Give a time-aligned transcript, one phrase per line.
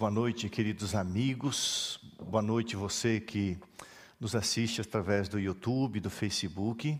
[0.00, 3.58] boa noite, queridos amigos, boa noite você que
[4.18, 6.98] nos assiste através do YouTube, do Facebook,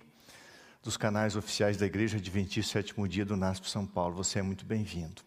[0.82, 4.16] dos canais oficiais da Igreja Adventista Sétimo Dia do NASP São Paulo.
[4.16, 5.22] Você é muito bem-vindo.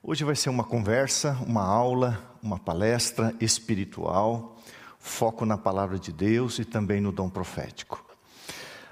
[0.00, 4.56] Hoje vai ser uma conversa, uma aula, uma palestra espiritual,
[5.00, 8.06] foco na palavra de Deus e também no dom profético.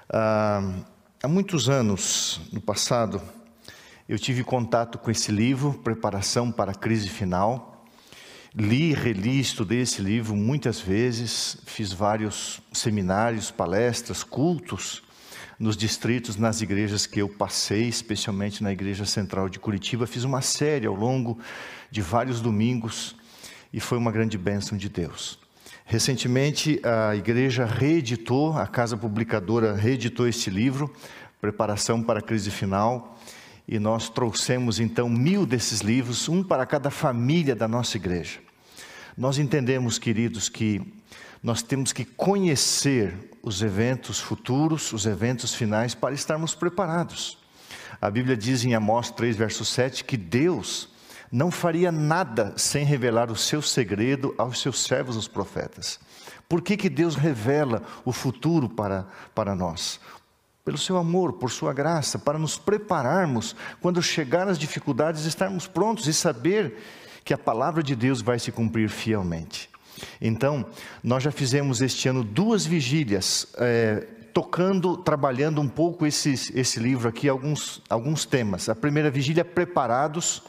[0.09, 0.73] Ah,
[1.23, 3.21] há muitos anos, no passado,
[4.09, 7.68] eu tive contato com esse livro, Preparação para a Crise Final.
[8.55, 15.03] Li, reli, estudei esse livro muitas vezes, fiz vários seminários, palestras, cultos
[15.59, 20.07] nos distritos, nas igrejas que eu passei, especialmente na Igreja Central de Curitiba.
[20.07, 21.37] Fiz uma série ao longo
[21.91, 23.15] de vários domingos
[23.71, 25.37] e foi uma grande bênção de Deus.
[25.85, 30.91] Recentemente, a igreja reeditou, a casa publicadora reeditou este livro,
[31.39, 33.15] Preparação para a Crise Final
[33.71, 38.39] e nós trouxemos então mil desses livros, um para cada família da nossa igreja.
[39.15, 40.81] Nós entendemos, queridos, que
[41.43, 43.13] nós temos que conhecer
[43.43, 47.37] os eventos futuros, os eventos finais, para estarmos preparados.
[48.01, 50.89] A Bíblia diz em Amós 3, verso 7, que Deus
[51.31, 55.99] não faria nada sem revelar o seu segredo aos seus servos, os profetas.
[56.47, 59.99] Por que, que Deus revela o futuro para, para nós?
[60.63, 66.07] Pelo seu amor, por sua graça, para nos prepararmos quando chegar as dificuldades, estarmos prontos
[66.07, 66.77] e saber
[67.23, 69.69] que a palavra de Deus vai se cumprir fielmente.
[70.21, 70.65] Então,
[71.03, 77.09] nós já fizemos este ano duas vigílias, é, tocando, trabalhando um pouco esse, esse livro
[77.09, 78.69] aqui, alguns, alguns temas.
[78.69, 80.41] A primeira vigília, Preparados,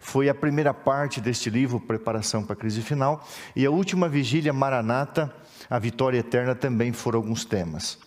[0.00, 4.52] foi a primeira parte deste livro, Preparação para a Crise Final, e a última vigília,
[4.52, 5.32] Maranata,
[5.68, 7.98] a Vitória Eterna, também foram alguns temas.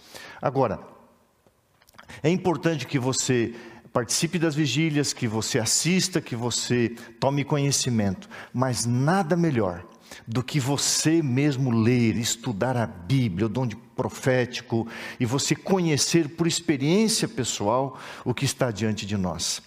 [0.42, 0.80] Agora,
[2.24, 3.54] é importante que você
[3.94, 9.86] participe das vigílias, que você assista, que você tome conhecimento, mas nada melhor
[10.28, 14.88] do que você mesmo ler, estudar a Bíblia, o dom de profético
[15.20, 19.62] e você conhecer por experiência pessoal o que está diante de nós.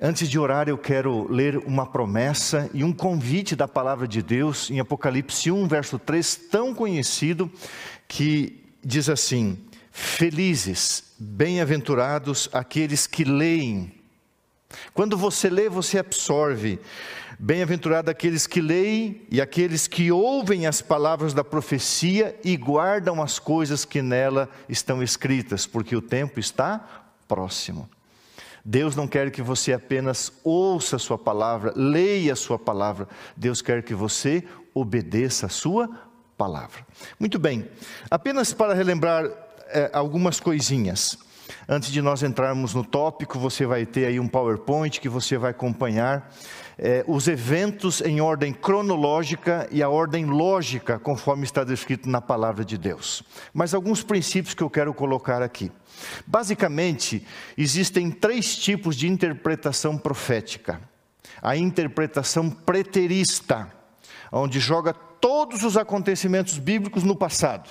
[0.00, 4.70] Antes de orar, eu quero ler uma promessa e um convite da palavra de Deus
[4.70, 7.50] em Apocalipse 1, verso 3, tão conhecido,
[8.06, 9.58] que diz assim:
[10.00, 13.92] Felizes, bem-aventurados aqueles que leem.
[14.94, 16.78] Quando você lê, você absorve.
[17.36, 23.40] Bem-aventurado aqueles que leem e aqueles que ouvem as palavras da profecia e guardam as
[23.40, 26.78] coisas que nela estão escritas, porque o tempo está
[27.26, 27.90] próximo.
[28.64, 33.08] Deus não quer que você apenas ouça a sua palavra, leia a sua palavra.
[33.36, 35.90] Deus quer que você obedeça a sua
[36.36, 36.86] palavra.
[37.18, 37.68] Muito bem,
[38.08, 41.18] apenas para relembrar é, algumas coisinhas.
[41.68, 45.50] Antes de nós entrarmos no tópico, você vai ter aí um PowerPoint que você vai
[45.50, 46.30] acompanhar
[46.78, 52.64] é, os eventos em ordem cronológica e a ordem lógica, conforme está descrito na palavra
[52.64, 53.22] de Deus.
[53.52, 55.72] Mas alguns princípios que eu quero colocar aqui.
[56.26, 57.26] Basicamente,
[57.56, 60.80] existem três tipos de interpretação profética:
[61.42, 63.70] a interpretação preterista,
[64.30, 67.68] onde joga todos os acontecimentos bíblicos no passado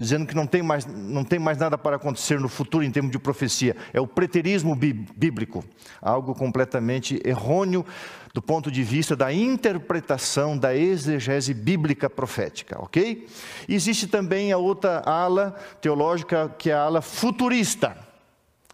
[0.00, 3.12] dizendo que não tem, mais, não tem mais nada para acontecer no futuro em termos
[3.12, 3.76] de profecia.
[3.92, 5.62] É o preterismo bíblico,
[6.00, 7.84] algo completamente errôneo
[8.32, 13.28] do ponto de vista da interpretação da exegese bíblica profética, ok?
[13.68, 17.94] Existe também a outra ala teológica, que é a ala futurista.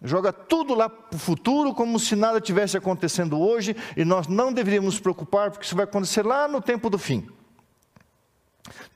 [0.01, 4.53] Joga tudo lá para o futuro como se nada tivesse acontecendo hoje e nós não
[4.53, 7.27] deveríamos nos preocupar porque isso vai acontecer lá no tempo do fim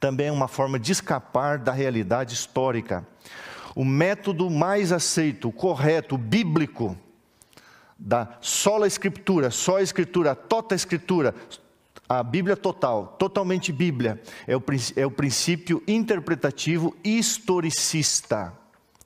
[0.01, 3.07] também é uma forma de escapar da realidade histórica.
[3.75, 6.97] O método mais aceito, correto, bíblico,
[7.97, 11.35] da sola escritura, só a escritura, tota escritura,
[12.09, 14.63] a Bíblia total, totalmente Bíblia, é o,
[14.95, 18.53] é o princípio interpretativo historicista.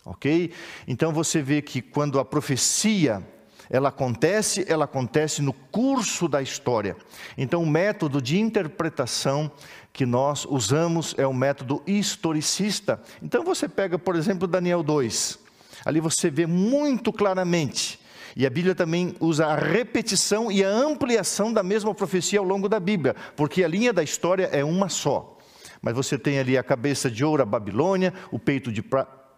[0.06, 0.54] Ok?
[0.88, 3.22] Então você vê que quando a profecia
[3.70, 6.96] ela acontece, ela acontece no curso da história.
[7.38, 9.52] Então, o método de interpretação
[9.96, 13.02] que nós usamos é o método historicista.
[13.24, 15.40] Então você pega, por exemplo, Daniel 2.
[15.86, 17.98] Ali você vê muito claramente.
[18.36, 22.68] E a Bíblia também usa a repetição e a ampliação da mesma profecia ao longo
[22.68, 25.38] da Bíblia, porque a linha da história é uma só.
[25.82, 28.84] Mas você tem ali a cabeça de ouro, a Babilônia, o peito de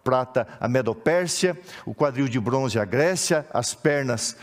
[0.02, 1.56] prata, a Medopérsia,
[1.86, 4.36] o quadril de bronze, a Grécia, as pernas,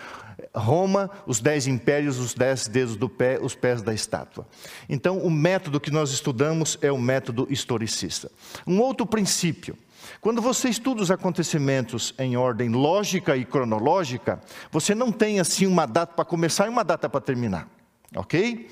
[0.53, 4.47] Roma, os dez impérios, os dez dedos do pé, os pés da estátua.
[4.89, 8.31] Então, o método que nós estudamos é o método historicista.
[8.65, 9.77] Um outro princípio.
[10.21, 14.39] Quando você estuda os acontecimentos em ordem lógica e cronológica,
[14.71, 17.67] você não tem assim uma data para começar e uma data para terminar.
[18.15, 18.69] ok?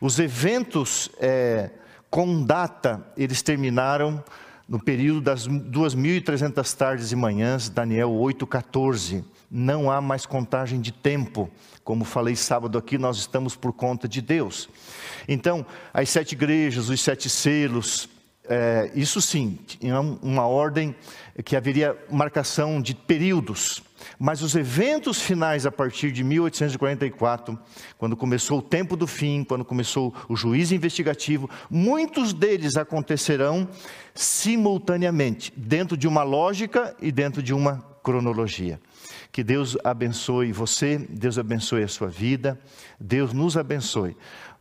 [0.00, 1.70] Os eventos é,
[2.10, 4.22] com data, eles terminaram
[4.68, 9.24] no período das 2.300 tardes e manhãs, Daniel 8,14.
[9.56, 11.48] Não há mais contagem de tempo.
[11.84, 14.68] Como falei sábado aqui, nós estamos por conta de Deus.
[15.28, 18.08] Então, as sete igrejas, os sete selos,
[18.48, 20.92] é, isso sim, tinha uma ordem
[21.44, 23.80] que haveria marcação de períodos.
[24.18, 27.56] Mas os eventos finais a partir de 1844,
[27.96, 33.68] quando começou o tempo do fim, quando começou o juízo investigativo, muitos deles acontecerão
[34.12, 38.80] simultaneamente, dentro de uma lógica e dentro de uma cronologia.
[39.34, 42.56] Que Deus abençoe você, Deus abençoe a sua vida,
[43.00, 44.16] Deus nos abençoe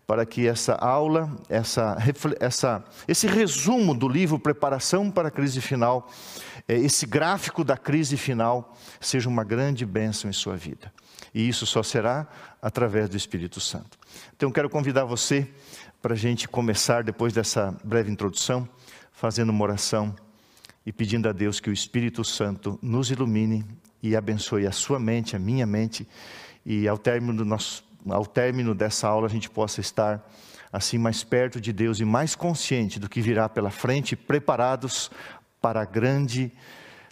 [0.07, 1.95] para que essa aula, essa,
[2.39, 6.09] essa, esse resumo do livro Preparação para a Crise Final,
[6.67, 10.91] é, esse gráfico da crise final, seja uma grande bênção em sua vida.
[11.35, 12.27] E isso só será
[12.59, 13.95] através do Espírito Santo.
[14.35, 15.47] Então, quero convidar você
[16.01, 18.67] para a gente começar, depois dessa breve introdução,
[19.11, 20.15] fazendo uma oração
[20.83, 23.63] e pedindo a Deus que o Espírito Santo nos ilumine
[24.03, 26.05] e abençoe a sua mente, a minha mente,
[26.65, 30.29] e ao término do nosso ao término dessa aula a gente possa estar
[30.73, 35.09] assim mais perto de Deus e mais consciente do que virá pela frente, preparados
[35.61, 36.51] para a grande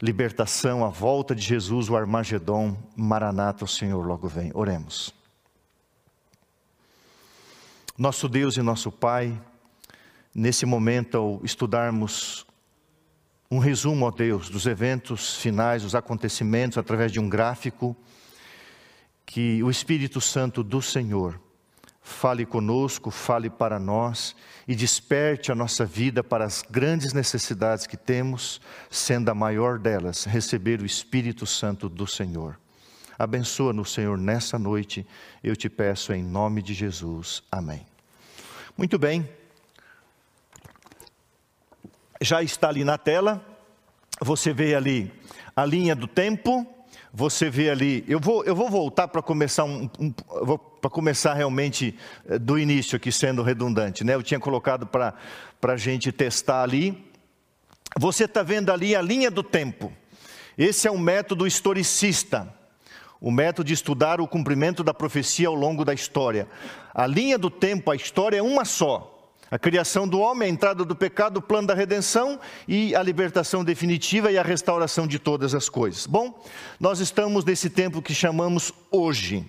[0.02, 4.52] libertação, a volta de Jesus, o Armagedon, Maranata, o Senhor logo vem.
[4.54, 5.14] Oremos.
[7.98, 9.40] Nosso Deus e nosso Pai,
[10.34, 12.46] nesse momento, ao estudarmos
[13.52, 17.94] um resumo, ó Deus, dos eventos finais, dos acontecimentos, através de um gráfico,
[19.26, 21.38] que o Espírito Santo do Senhor
[22.02, 27.98] fale conosco, fale para nós e desperte a nossa vida para as grandes necessidades que
[27.98, 32.58] temos, sendo a maior delas receber o Espírito Santo do Senhor.
[33.20, 35.06] Abençoa-nos, Senhor, nessa noite,
[35.44, 37.44] eu te peço em nome de Jesus.
[37.52, 37.86] Amém.
[38.78, 39.41] Muito bem.
[42.22, 43.44] Já está ali na tela,
[44.22, 45.12] você vê ali
[45.56, 46.68] a linha do tempo,
[47.12, 50.12] você vê ali, eu vou, eu vou voltar para começar um, um
[50.80, 51.98] para começar realmente
[52.28, 54.14] eh, do início aqui sendo redundante, né?
[54.14, 55.14] Eu tinha colocado para
[55.64, 57.12] a gente testar ali.
[58.00, 59.92] Você está vendo ali a linha do tempo.
[60.58, 62.54] Esse é um método historicista,
[63.20, 66.48] o método de estudar o cumprimento da profecia ao longo da história.
[66.94, 69.11] A linha do tempo, a história é uma só.
[69.52, 73.66] A criação do homem, a entrada do pecado, o plano da redenção e a libertação
[73.66, 76.08] definitiva e a restauração de todas as coisas.
[76.08, 76.42] Bom,
[76.80, 79.46] nós estamos nesse tempo que chamamos hoje.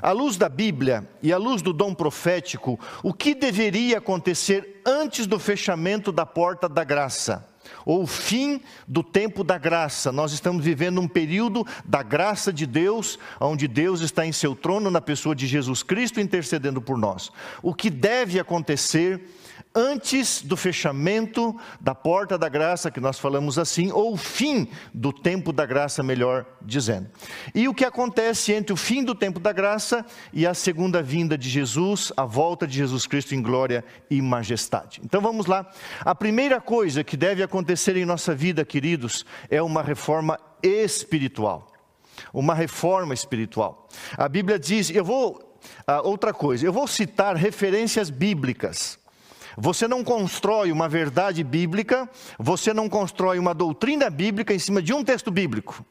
[0.00, 5.26] À luz da Bíblia e à luz do dom profético, o que deveria acontecer antes
[5.26, 7.51] do fechamento da porta da graça?
[7.84, 10.12] Ou o fim do tempo da graça.
[10.12, 14.90] Nós estamos vivendo um período da graça de Deus, onde Deus está em seu trono
[14.90, 17.30] na pessoa de Jesus Cristo intercedendo por nós.
[17.62, 19.20] O que deve acontecer
[19.74, 25.12] antes do fechamento da porta da graça, que nós falamos assim, ou o fim do
[25.12, 27.08] tempo da graça, melhor dizendo.
[27.54, 31.36] E o que acontece entre o fim do tempo da graça e a segunda vinda
[31.36, 35.00] de Jesus, a volta de Jesus Cristo em glória e majestade.
[35.04, 35.70] Então vamos lá.
[36.00, 41.68] A primeira coisa que deve acontecer em nossa vida, queridos, é uma reforma espiritual.
[42.32, 43.88] Uma reforma espiritual.
[44.16, 45.48] A Bíblia diz, eu vou.
[45.86, 48.98] Ah, outra coisa, eu vou citar referências bíblicas
[49.56, 54.92] você não constrói uma verdade bíblica, você não constrói uma doutrina bíblica em cima de
[54.92, 55.84] um texto bíblico.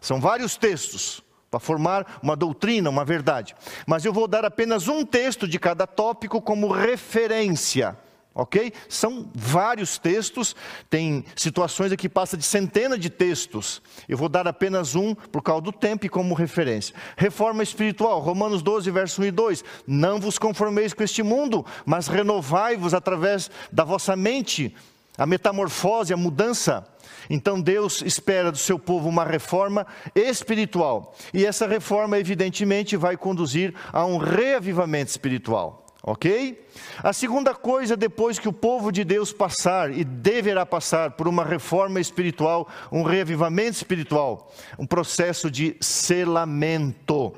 [0.00, 3.54] São vários textos para formar uma doutrina, uma verdade.
[3.86, 7.96] Mas eu vou dar apenas um texto de cada tópico como referência
[8.34, 8.72] ok?
[8.88, 10.54] São vários textos,
[10.90, 13.80] tem situações aqui que passa de centenas de textos.
[14.08, 16.96] Eu vou dar apenas um por causa do tempo e como referência.
[17.16, 19.64] Reforma espiritual, Romanos 12, verso 1 e 2.
[19.86, 24.74] Não vos conformeis com este mundo, mas renovai-vos através da vossa mente,
[25.16, 26.84] a metamorfose, a mudança.
[27.30, 31.14] Então Deus espera do seu povo uma reforma espiritual.
[31.32, 35.86] E essa reforma, evidentemente, vai conduzir a um reavivamento espiritual.
[36.04, 36.60] Ok?
[36.98, 41.44] A segunda coisa, depois que o povo de Deus passar e deverá passar por uma
[41.44, 47.32] reforma espiritual, um reavivamento espiritual, um processo de selamento.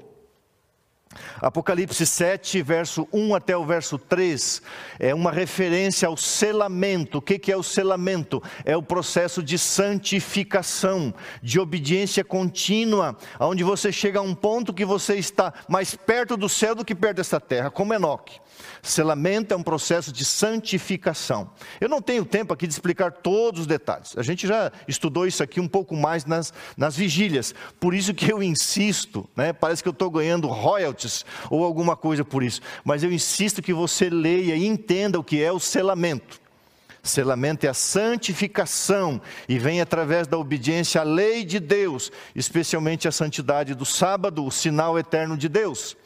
[1.40, 4.62] Apocalipse 7, verso 1 até o verso 3,
[4.98, 7.18] é uma referência ao selamento.
[7.18, 8.42] O que é o selamento?
[8.64, 14.84] É o processo de santificação, de obediência contínua, onde você chega a um ponto que
[14.84, 18.40] você está mais perto do céu do que perto dessa terra, como Enoque.
[18.82, 21.50] Selamento é um processo de santificação.
[21.80, 24.16] Eu não tenho tempo aqui de explicar todos os detalhes.
[24.16, 27.54] A gente já estudou isso aqui um pouco mais nas, nas vigílias.
[27.80, 29.52] Por isso que eu insisto, né?
[29.52, 32.60] parece que eu estou ganhando royalties ou alguma coisa por isso.
[32.84, 36.44] Mas eu insisto que você leia e entenda o que é o selamento.
[37.04, 43.12] Selamento é a santificação e vem através da obediência à lei de Deus, especialmente a
[43.12, 45.96] santidade do sábado, o sinal eterno de Deus.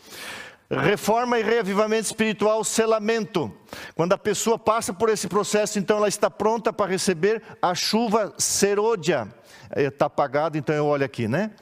[0.71, 3.51] Reforma e reavivamento espiritual, selamento.
[3.95, 8.35] Quando a pessoa passa por esse processo, então ela está pronta para receber a chuva
[8.37, 9.33] serôdia.
[9.75, 11.53] Está apagado, então eu olho aqui, né?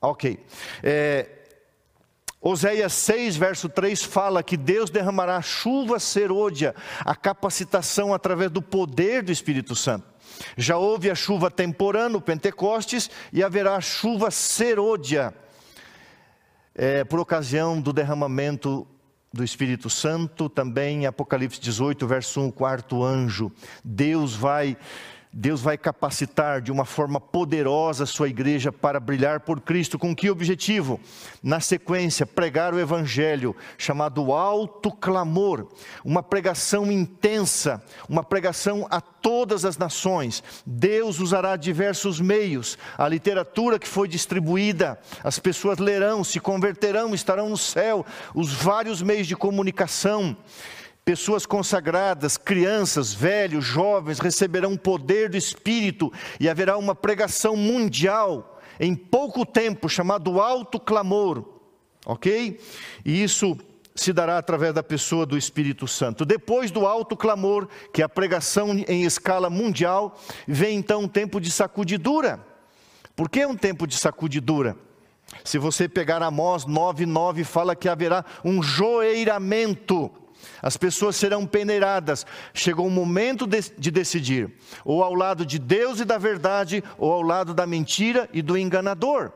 [0.00, 0.38] Ok.
[0.80, 1.28] É,
[2.40, 9.24] Oséias 6, verso 3 fala que Deus derramará chuva serôdia, a capacitação através do poder
[9.24, 10.06] do Espírito Santo.
[10.56, 15.34] Já houve a chuva temporã no Pentecostes e haverá a chuva serôdia
[16.78, 18.86] é, por ocasião do derramamento
[19.32, 23.50] do Espírito Santo, também Apocalipse 18, verso 1, o quarto anjo.
[23.84, 24.76] Deus vai
[25.32, 29.98] Deus vai capacitar de uma forma poderosa a sua igreja para brilhar por Cristo.
[29.98, 30.98] Com que objetivo?
[31.42, 35.68] Na sequência, pregar o evangelho, chamado alto clamor,
[36.04, 40.42] uma pregação intensa, uma pregação a todas as nações.
[40.64, 47.50] Deus usará diversos meios, a literatura que foi distribuída, as pessoas lerão, se converterão, estarão
[47.50, 48.04] no céu,
[48.34, 50.36] os vários meios de comunicação
[51.08, 58.60] Pessoas consagradas, crianças, velhos, jovens receberão o poder do Espírito e haverá uma pregação mundial
[58.78, 61.62] em pouco tempo, chamado alto clamor,
[62.04, 62.60] ok?
[63.06, 63.56] E isso
[63.94, 66.26] se dará através da pessoa do Espírito Santo.
[66.26, 70.14] Depois do alto clamor, que é a pregação em escala mundial,
[70.46, 72.38] vem então um tempo de sacudidura.
[73.16, 74.76] Por que um tempo de sacudidura?
[75.44, 80.10] Se você pegar Amós 9,9, fala que haverá um joeiramento
[80.62, 82.26] as pessoas serão peneiradas.
[82.52, 84.52] Chegou o momento de, de, decidir:
[84.84, 88.56] ou ao lado de Deus e da verdade, ou ao lado da mentira e do
[88.56, 89.32] enganador.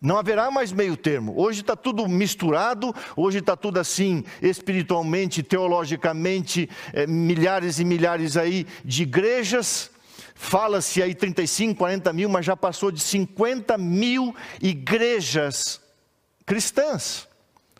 [0.00, 1.32] Não haverá mais meio termo.
[1.34, 8.66] Hoje está tudo misturado, hoje está tudo assim, espiritualmente, teologicamente, é, milhares e milhares aí
[8.84, 9.90] de igrejas.
[10.34, 15.80] Fala-se aí 35, 40 mil, mas já passou de 50 mil igrejas
[16.44, 17.28] cristãs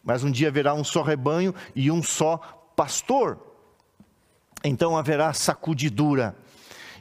[0.05, 2.37] mas um dia haverá um só rebanho e um só
[2.77, 3.39] pastor.
[4.63, 6.37] Então haverá sacudidura.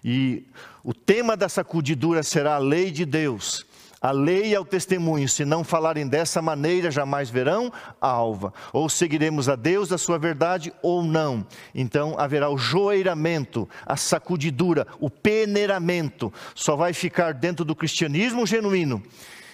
[0.03, 0.45] E
[0.83, 3.65] o tema da sacudidura será a lei de Deus.
[4.03, 8.53] A lei é o testemunho, se não falarem dessa maneira, jamais verão a alva.
[8.74, 11.48] Ou seguiremos a Deus, a sua verdade, ou não.
[11.74, 16.33] Então haverá o joeiramento, a sacudidura, o peneiramento.
[16.53, 19.01] Só vai ficar dentro do cristianismo genuíno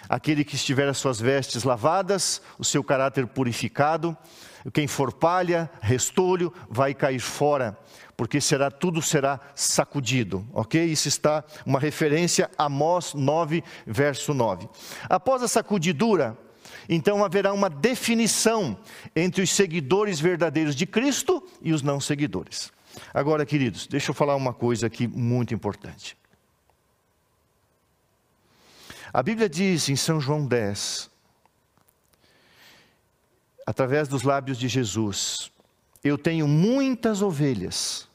[0.10, 4.18] aquele que estiver as suas vestes lavadas, o seu caráter purificado,
[4.74, 7.78] quem for palha, restolho, vai cair fora,
[8.20, 10.84] porque será tudo será sacudido, ok?
[10.84, 14.68] Isso está uma referência a Amós 9, verso 9.
[15.08, 16.38] Após a sacudidura,
[16.90, 18.78] então haverá uma definição
[19.16, 22.74] entre os seguidores verdadeiros de Cristo e os não seguidores.
[23.14, 26.18] Agora, queridos, deixa eu falar uma coisa aqui muito importante.
[29.14, 31.10] A Bíblia diz em São João 10,
[33.66, 35.50] através dos lábios de Jesus:
[36.04, 38.09] Eu tenho muitas ovelhas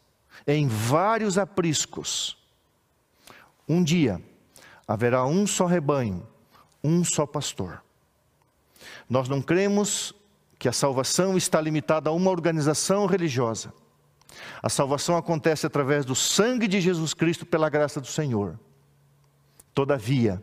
[0.47, 2.37] em vários apriscos.
[3.69, 4.21] Um dia
[4.87, 6.27] haverá um só rebanho,
[6.83, 7.83] um só pastor.
[9.09, 10.15] Nós não cremos
[10.59, 13.73] que a salvação está limitada a uma organização religiosa.
[14.63, 18.59] A salvação acontece através do sangue de Jesus Cristo pela graça do Senhor.
[19.73, 20.43] Todavia,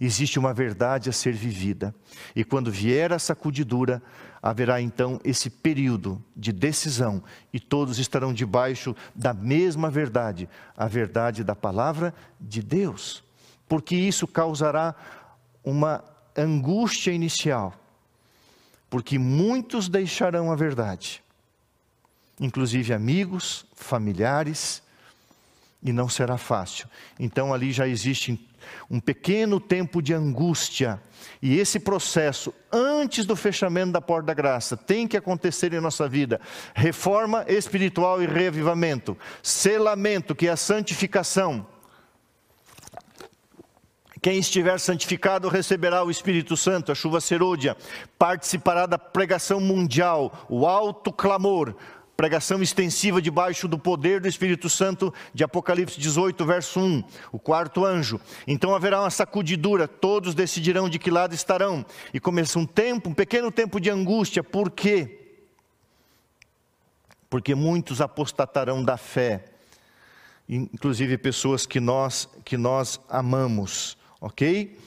[0.00, 1.94] existe uma verdade a ser vivida.
[2.34, 4.02] E quando vier a sacudidura,
[4.42, 11.42] haverá então esse período de decisão e todos estarão debaixo da mesma verdade, a verdade
[11.42, 13.24] da palavra de Deus.
[13.68, 14.94] Porque isso causará
[15.64, 16.02] uma
[16.36, 17.74] angústia inicial.
[18.88, 21.22] Porque muitos deixarão a verdade,
[22.40, 24.82] inclusive amigos, familiares,
[25.82, 26.88] e não será fácil.
[27.18, 28.48] Então ali já existe
[28.90, 31.00] um pequeno tempo de angústia.
[31.40, 36.08] E esse processo, antes do fechamento da porta da graça, tem que acontecer em nossa
[36.08, 36.40] vida.
[36.74, 39.16] Reforma espiritual e reavivamento.
[39.42, 41.66] Selamento, que é a santificação.
[44.20, 47.76] Quem estiver santificado receberá o Espírito Santo, a chuva serôdia,
[48.18, 51.76] participará da pregação mundial, o alto clamor,
[52.18, 57.84] pregação extensiva debaixo do poder do Espírito Santo de Apocalipse 18, verso 1, o quarto
[57.84, 58.20] anjo.
[58.46, 61.86] Então haverá uma sacudidura, todos decidirão de que lado estarão.
[62.12, 65.18] E começa um tempo, um pequeno tempo de angústia, por quê?
[67.30, 69.44] porque muitos apostatarão da fé,
[70.48, 74.78] inclusive pessoas que nós, que nós amamos, ok?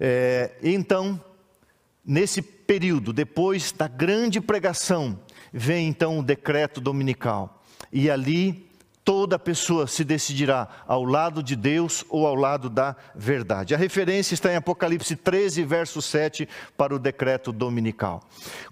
[0.00, 1.22] É, então,
[2.04, 5.20] nesse período, depois da grande pregação,
[5.56, 8.68] vem então o decreto dominical, e ali
[9.02, 13.74] toda pessoa se decidirá ao lado de Deus ou ao lado da verdade.
[13.74, 16.46] A referência está em Apocalipse 13, verso 7,
[16.76, 18.22] para o decreto dominical.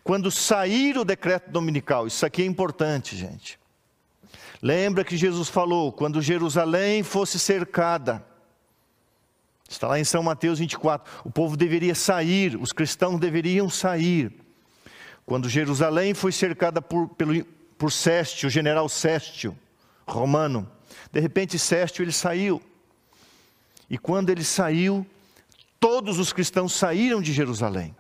[0.03, 3.59] Quando sair o decreto dominical, isso aqui é importante, gente.
[4.61, 8.23] Lembra que Jesus falou: quando Jerusalém fosse cercada,
[9.69, 14.44] está lá em São Mateus 24, o povo deveria sair, os cristãos deveriam sair.
[15.27, 17.45] Quando Jerusalém foi cercada por, pelo,
[17.79, 19.57] por Séstio, o general Séstio,
[20.07, 20.71] romano.
[21.13, 22.61] De repente, Sérgio ele saiu.
[23.89, 25.07] E quando ele saiu,
[25.79, 27.95] todos os cristãos saíram de Jerusalém.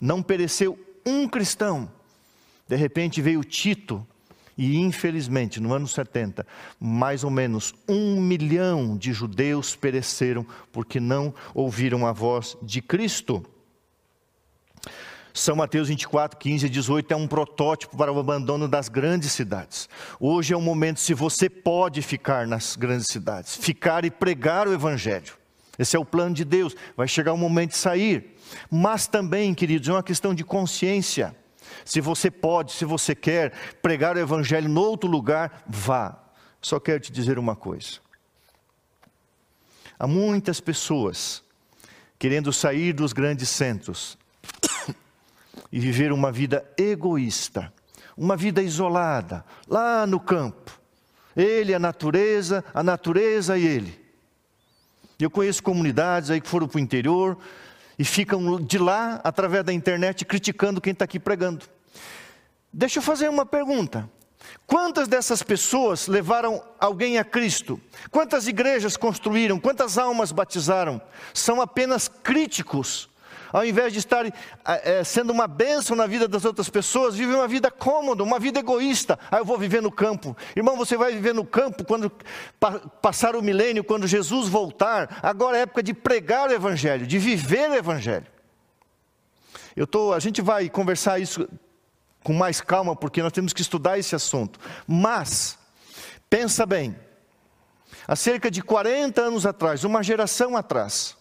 [0.00, 1.90] Não pereceu um cristão.
[2.68, 4.06] De repente veio Tito,
[4.56, 6.46] e infelizmente, no ano 70,
[6.78, 13.44] mais ou menos um milhão de judeus pereceram porque não ouviram a voz de Cristo.
[15.36, 19.88] São Mateus 24, 15 e 18 é um protótipo para o abandono das grandes cidades.
[20.20, 24.72] Hoje é o momento se você pode ficar nas grandes cidades, ficar e pregar o
[24.72, 25.34] Evangelho.
[25.76, 26.76] Esse é o plano de Deus.
[26.96, 28.36] Vai chegar o momento de sair.
[28.70, 31.34] Mas também, queridos, é uma questão de consciência.
[31.84, 33.50] Se você pode, se você quer
[33.82, 36.16] pregar o Evangelho em outro lugar, vá.
[36.62, 37.98] Só quero te dizer uma coisa.
[39.98, 41.42] Há muitas pessoas
[42.20, 44.16] querendo sair dos grandes centros,
[45.70, 47.72] e viver uma vida egoísta,
[48.16, 50.78] uma vida isolada, lá no campo.
[51.36, 54.04] Ele, a natureza, a natureza e ele.
[55.18, 57.36] Eu conheço comunidades aí que foram para o interior
[57.98, 61.66] e ficam de lá, através da internet, criticando quem está aqui pregando.
[62.72, 64.08] Deixa eu fazer uma pergunta.
[64.66, 67.80] Quantas dessas pessoas levaram alguém a Cristo?
[68.10, 69.60] Quantas igrejas construíram?
[69.60, 71.00] Quantas almas batizaram?
[71.32, 73.08] São apenas críticos
[73.54, 74.26] ao invés de estar
[74.64, 78.58] é, sendo uma bênção na vida das outras pessoas, vive uma vida cômoda, uma vida
[78.58, 79.16] egoísta.
[79.30, 80.36] Ah, eu vou viver no campo.
[80.56, 82.10] Irmão, você vai viver no campo quando
[82.58, 85.20] pa, passar o milênio, quando Jesus voltar.
[85.22, 88.26] Agora é época de pregar o Evangelho, de viver o Evangelho.
[89.76, 91.48] Eu tô, a gente vai conversar isso
[92.24, 94.58] com mais calma, porque nós temos que estudar esse assunto.
[94.84, 95.56] Mas,
[96.28, 96.98] pensa bem,
[98.04, 101.16] há cerca de 40 anos atrás, uma geração atrás,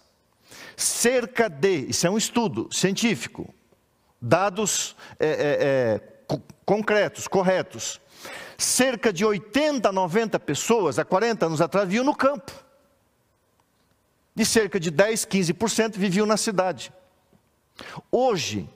[0.75, 3.53] cerca de, isso é um estudo científico,
[4.21, 7.99] dados é, é, é, concretos, corretos,
[8.57, 12.51] cerca de 80, 90 pessoas, há 40 anos atrás, viviam no campo.
[14.35, 16.91] E cerca de 10, 15% viviam na cidade.
[18.11, 18.67] Hoje,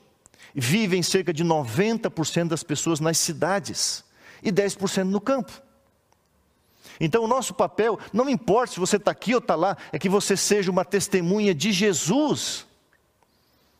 [0.54, 4.04] vivem cerca de 90% das pessoas nas cidades
[4.42, 5.62] e 10% no campo.
[7.00, 10.08] Então, o nosso papel, não importa se você está aqui ou está lá, é que
[10.08, 12.66] você seja uma testemunha de Jesus.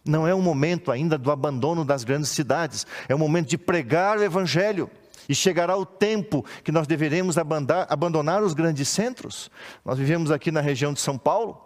[0.04, 4.18] Não é o momento ainda do abandono das grandes cidades, é o momento de pregar
[4.18, 4.90] o Evangelho.
[5.28, 9.50] E chegará o tempo que nós deveremos abandonar os grandes centros.
[9.84, 11.60] Nós vivemos aqui na região de São Paulo,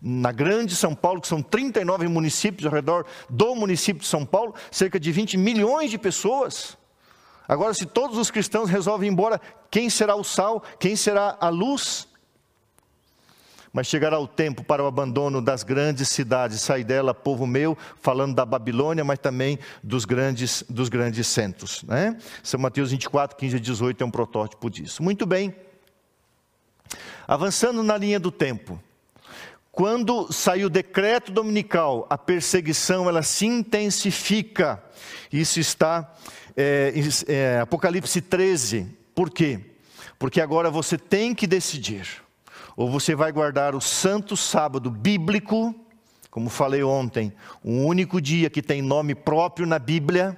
[0.00, 4.54] na grande São Paulo, que são 39 municípios ao redor do município de São Paulo,
[4.70, 6.76] cerca de 20 milhões de pessoas.
[7.48, 10.62] Agora, se todos os cristãos resolvem ir embora, quem será o sal?
[10.78, 12.06] Quem será a luz?
[13.72, 18.34] Mas chegará o tempo para o abandono das grandes cidades, sai dela, povo meu, falando
[18.34, 21.82] da Babilônia, mas também dos grandes, dos grandes centros.
[21.84, 22.18] Né?
[22.42, 25.02] São Mateus 24, 15 e 18 é um protótipo disso.
[25.02, 25.54] Muito bem.
[27.26, 28.82] Avançando na linha do tempo.
[29.70, 34.82] Quando sai o decreto dominical, a perseguição ela se intensifica.
[35.32, 36.12] Isso está
[36.60, 36.92] é,
[37.28, 38.88] é, Apocalipse 13.
[39.14, 39.60] Por quê?
[40.18, 42.20] Porque agora você tem que decidir.
[42.76, 45.72] Ou você vai guardar o santo sábado bíblico,
[46.30, 47.32] como falei ontem,
[47.64, 50.36] um único dia que tem nome próprio na Bíblia.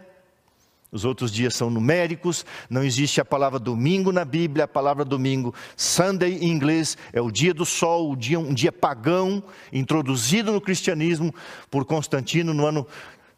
[0.92, 5.54] Os outros dias são numéricos, não existe a palavra domingo na Bíblia, a palavra domingo,
[5.76, 11.32] Sunday em inglês, é o dia do sol, dia, um dia pagão, introduzido no cristianismo
[11.70, 12.86] por Constantino no ano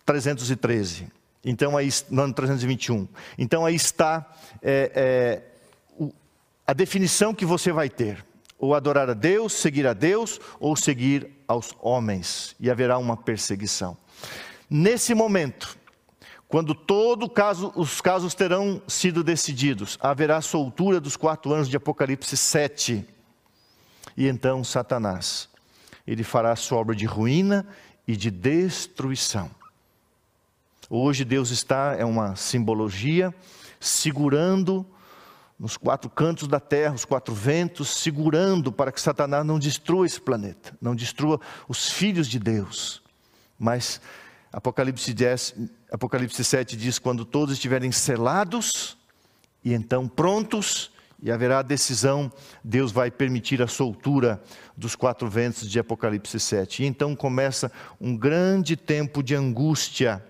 [0.07, 1.22] 313.
[1.45, 3.09] Então aí, no ano 321.
[3.37, 5.43] Então aí está é,
[6.01, 6.13] é,
[6.67, 8.25] a definição que você vai ter:
[8.59, 13.97] ou adorar a Deus, seguir a Deus, ou seguir aos homens, e haverá uma perseguição.
[14.71, 15.77] Nesse momento,
[16.47, 22.37] quando todo caso, os casos terão sido decididos, haverá soltura dos quatro anos de Apocalipse
[22.37, 23.05] 7.
[24.17, 25.49] E então Satanás,
[26.07, 27.67] ele fará sua obra de ruína
[28.07, 29.51] e de destruição
[30.95, 33.35] Hoje Deus está, é uma simbologia,
[33.81, 34.85] segurando
[35.59, 40.21] nos quatro cantos da terra, os quatro ventos, segurando para que Satanás não destrua esse
[40.21, 43.03] planeta, não destrua os filhos de Deus.
[43.59, 44.03] Mas
[44.53, 45.55] Apocalipse, 10,
[45.91, 48.99] Apocalipse 7 diz: quando todos estiverem selados
[49.65, 52.31] e então prontos, e haverá decisão,
[52.63, 54.43] Deus vai permitir a soltura
[54.77, 56.83] dos quatro ventos de Apocalipse 7.
[56.83, 60.23] E então começa um grande tempo de angústia.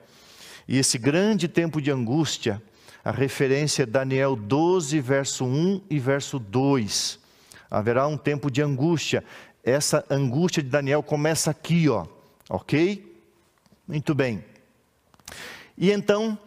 [0.73, 2.63] E esse grande tempo de angústia
[3.05, 7.19] a referência é Daniel 12, verso 1 e verso 2.
[7.71, 9.23] Haverá um tempo de angústia.
[9.63, 12.07] Essa angústia de Daniel começa aqui, ó.
[12.49, 13.23] Ok?
[13.87, 14.43] Muito bem.
[15.77, 16.39] E então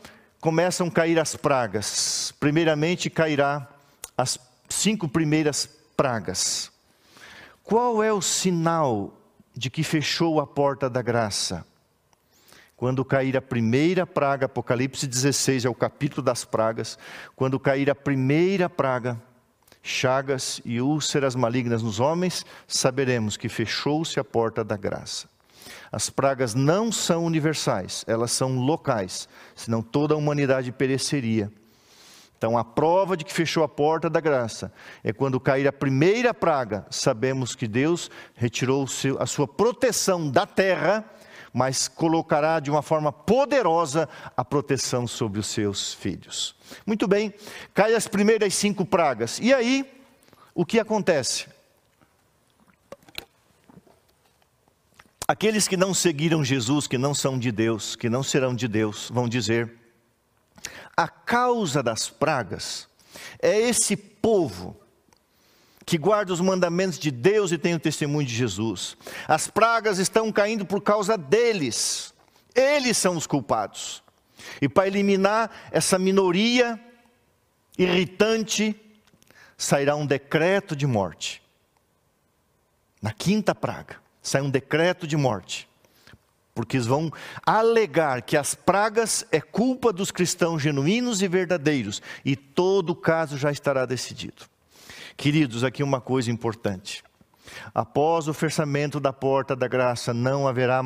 [0.41, 2.33] começam a cair as pragas.
[2.39, 3.69] Primeiramente cairá
[4.17, 6.71] as cinco primeiras pragas.
[7.63, 9.13] Qual é o sinal
[9.55, 11.63] de que fechou a porta da graça?
[12.77, 16.99] Quando cair a primeira praga, Apocalipse 16 é o capítulo das pragas.
[17.33, 19.21] Quando cair a primeira praga,
[19.81, 25.29] chagas e úlceras malignas nos homens, saberemos que fechou-se a porta da graça.
[25.89, 31.49] As pragas não são universais, elas são locais, senão toda a humanidade pereceria.
[32.37, 36.33] Então, a prova de que fechou a porta da graça é quando cair a primeira
[36.33, 38.85] praga, sabemos que Deus retirou
[39.17, 41.09] a sua proteção da terra
[41.55, 46.53] mas colocará de uma forma poderosa a proteção sobre os seus filhos.
[46.85, 47.33] Muito bem,
[47.73, 49.39] cai as primeiras cinco pragas.
[49.39, 49.89] E aí,
[50.53, 51.47] o que acontece?
[55.25, 59.09] Aqueles que não seguiram Jesus, que não são de Deus, que não serão de Deus,
[59.09, 59.73] vão dizer:
[60.97, 62.85] a causa das pragas
[63.41, 64.77] é esse povo
[65.85, 68.97] que guarda os mandamentos de Deus e tem o testemunho de Jesus.
[69.27, 72.13] As pragas estão caindo por causa deles.
[72.55, 74.03] Eles são os culpados.
[74.61, 76.79] E para eliminar essa minoria
[77.77, 78.75] irritante,
[79.57, 81.41] sairá um decreto de morte.
[83.01, 85.69] Na quinta praga, sai um decreto de morte.
[86.55, 87.11] Porque eles vão
[87.45, 93.37] alegar que as pragas é culpa dos cristãos genuínos e verdadeiros, e todo o caso
[93.37, 94.54] já estará decidido.
[95.17, 97.03] Queridos, aqui uma coisa importante.
[97.73, 100.81] Após o fechamento da porta da graça, não haverá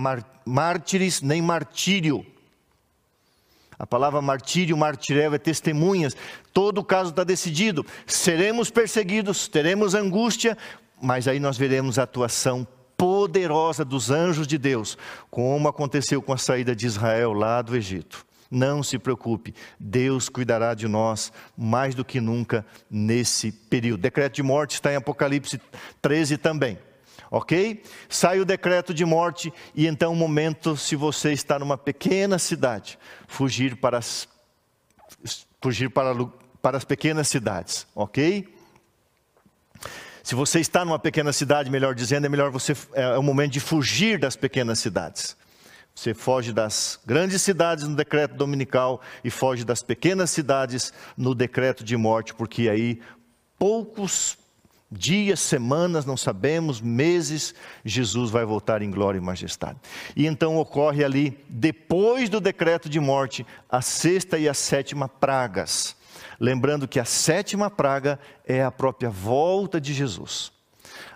[0.46, 2.26] mártires nem martírio.
[3.78, 6.16] A palavra martírio, martirel é testemunhas.
[6.54, 7.86] Todo o caso está decidido.
[8.06, 10.58] Seremos perseguidos, teremos angústia,
[11.02, 14.98] mas aí nós veremos a atuação poderosa dos anjos de Deus,
[15.32, 18.26] como aconteceu com a saída de Israel lá do Egito.
[18.52, 24.02] Não se preocupe, Deus cuidará de nós mais do que nunca nesse período.
[24.02, 25.62] Decreto de morte está em Apocalipse
[26.02, 26.80] 13 também.
[27.30, 27.84] Ok?
[28.08, 32.98] Sai o decreto de morte, e então o momento, se você está numa pequena cidade,
[33.28, 34.28] fugir para as,
[35.62, 36.16] fugir para,
[36.60, 38.52] para as pequenas cidades, ok?
[40.24, 43.60] Se você está numa pequena cidade, melhor dizendo, é melhor você é o momento de
[43.60, 45.38] fugir das pequenas cidades.
[45.94, 51.84] Você foge das grandes cidades no decreto dominical e foge das pequenas cidades no decreto
[51.84, 53.02] de morte, porque aí
[53.58, 54.38] poucos
[54.92, 57.54] dias, semanas, não sabemos, meses,
[57.86, 59.78] Jesus vai voltar em glória e majestade.
[60.16, 65.96] E então ocorre ali, depois do decreto de morte, a sexta e a sétima pragas.
[66.40, 70.52] Lembrando que a sétima praga é a própria volta de Jesus.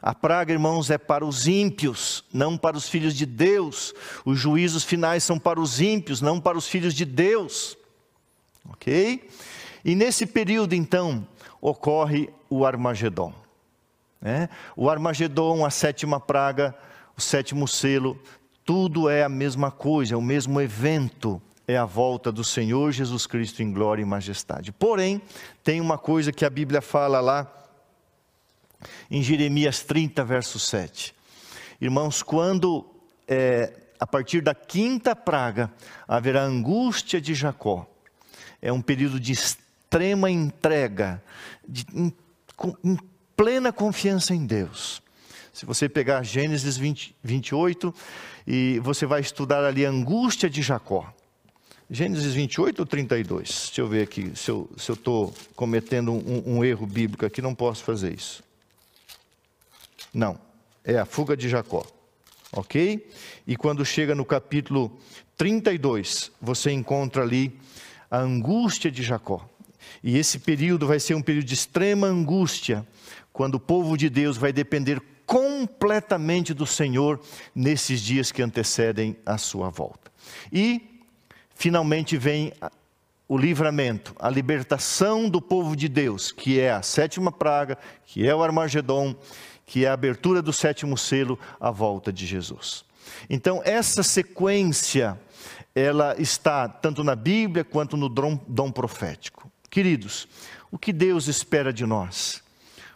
[0.06, 3.94] A praga, irmãos, é para os ímpios, não para os filhos de Deus.
[4.26, 7.78] Os juízos finais são para os ímpios, não para os filhos de Deus.
[8.68, 9.30] Ok?
[9.86, 11.26] E nesse período, então,
[11.62, 13.34] ocorre o Armagedon.
[14.20, 14.50] Né?
[14.76, 16.76] O Armagedon, a sétima praga,
[17.16, 18.20] o sétimo selo,
[18.66, 21.42] tudo é a mesma coisa, é o mesmo evento.
[21.66, 24.74] É a volta do Senhor Jesus Cristo em glória e majestade.
[24.74, 25.22] Porém,
[25.63, 27.62] tem uma coisa que a Bíblia fala lá
[29.10, 31.13] em Jeremias 30, verso 7.
[31.80, 32.86] Irmãos, quando
[33.28, 35.72] é, a partir da quinta praga
[36.08, 37.89] haverá angústia de Jacó,
[38.62, 41.22] é um período de extrema entrega,
[41.67, 42.13] de, em,
[42.84, 42.98] em
[43.36, 45.02] plena confiança em Deus.
[45.54, 47.93] Se você pegar Gênesis 20, 28
[48.48, 51.13] e você vai estudar ali a angústia de Jacó.
[51.89, 53.48] Gênesis 28 ou 32?
[53.67, 57.84] Deixa eu ver aqui, se eu estou cometendo um, um erro bíblico aqui, não posso
[57.84, 58.43] fazer isso.
[60.13, 60.39] Não,
[60.84, 61.86] é a fuga de Jacó.
[62.52, 63.10] Ok?
[63.47, 64.95] E quando chega no capítulo
[65.36, 67.60] 32, você encontra ali
[68.12, 69.49] a angústia de Jacó.
[70.04, 72.86] E esse período vai ser um período de extrema angústia,
[73.32, 77.19] quando o povo de Deus vai depender completamente do Senhor
[77.56, 80.12] nesses dias que antecedem a sua volta.
[80.52, 81.02] E
[81.56, 82.54] finalmente vem
[83.28, 88.36] o livramento, a libertação do povo de Deus, que é a sétima praga, que é
[88.36, 89.15] o Armagedon,
[89.74, 92.86] que é a abertura do sétimo selo, a volta de Jesus.
[93.28, 95.20] Então, essa sequência,
[95.74, 99.52] ela está tanto na Bíblia quanto no dom, dom profético.
[99.72, 100.28] Queridos,
[100.70, 102.44] o que Deus espera de nós?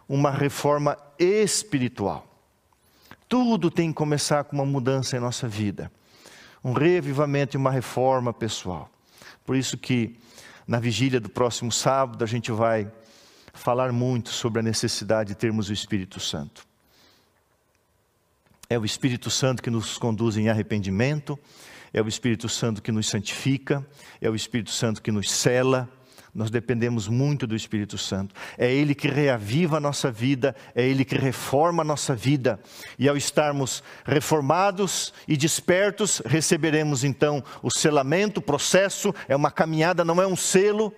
[0.08, 2.28] Uma reforma espiritual.
[3.28, 5.92] Tudo tem que começar com uma mudança em nossa vida,
[6.64, 8.88] um reavivamento e uma reforma pessoal.
[9.44, 10.16] Por isso que
[10.68, 12.88] na vigília do próximo sábado a gente vai
[13.52, 16.67] falar muito sobre a necessidade de termos o Espírito Santo.
[18.70, 21.40] É o Espírito Santo que nos conduz em arrependimento,
[21.94, 23.86] é o Espírito Santo que nos santifica,
[24.20, 25.90] é o Espírito Santo que nos cela,
[26.36, 28.36] nós dependemos muito do Espírito Santo.
[28.58, 32.60] É Ele que reaviva a nossa vida, é Ele que reforma a nossa vida.
[33.00, 39.16] E ao estarmos reformados e despertos, receberemos então o selamento, o processo.
[39.30, 40.94] É uma caminhada, não é um selo,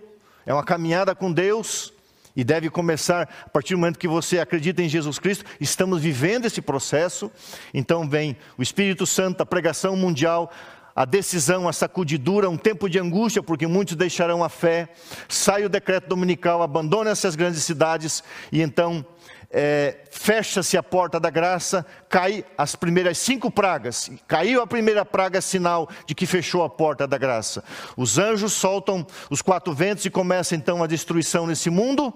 [0.45, 1.93] é uma caminhada com Deus.
[2.39, 6.45] E deve começar a partir do momento que você acredita em Jesus Cristo, estamos vivendo
[6.45, 7.29] esse processo.
[7.73, 10.49] Então vem o Espírito Santo, a pregação mundial,
[10.95, 14.87] a decisão, a sacudidura, um tempo de angústia, porque muitos deixarão a fé.
[15.27, 18.23] Sai o decreto dominical, abandona essas grandes cidades
[18.53, 19.05] e então
[19.51, 24.09] é, fecha-se a porta da graça, cai as primeiras cinco pragas.
[24.27, 27.63] Caiu a primeira praga, sinal de que fechou a porta da graça.
[27.97, 32.13] Os anjos soltam os quatro ventos e começa então a destruição nesse mundo.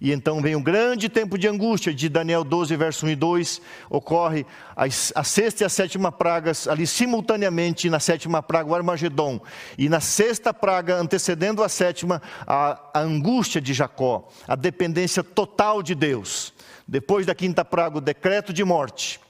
[0.00, 3.60] E então vem um grande tempo de angústia, de Daniel 12, verso 1 e 2,
[3.90, 9.40] ocorre a sexta e a sétima pragas ali simultaneamente, na sétima praga o Armagedon,
[9.76, 15.82] e na sexta praga, antecedendo a sétima, a, a angústia de Jacó, a dependência total
[15.82, 16.52] de Deus.
[16.88, 19.20] Depois da quinta praga, o decreto de morte,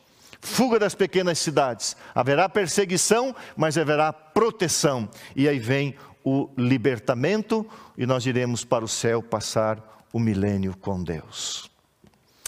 [0.41, 8.07] fuga das pequenas cidades, haverá perseguição, mas haverá proteção, e aí vem o libertamento, e
[8.07, 11.69] nós iremos para o céu passar o milênio com Deus.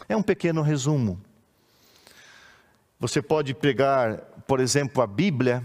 [0.09, 1.21] É um pequeno resumo.
[3.01, 5.65] Você pode pegar, por exemplo, a Bíblia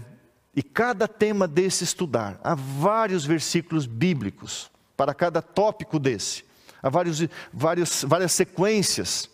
[0.56, 2.40] e cada tema desse estudar.
[2.42, 6.44] Há vários versículos bíblicos para cada tópico desse.
[6.82, 9.30] Há vários, vários, várias sequências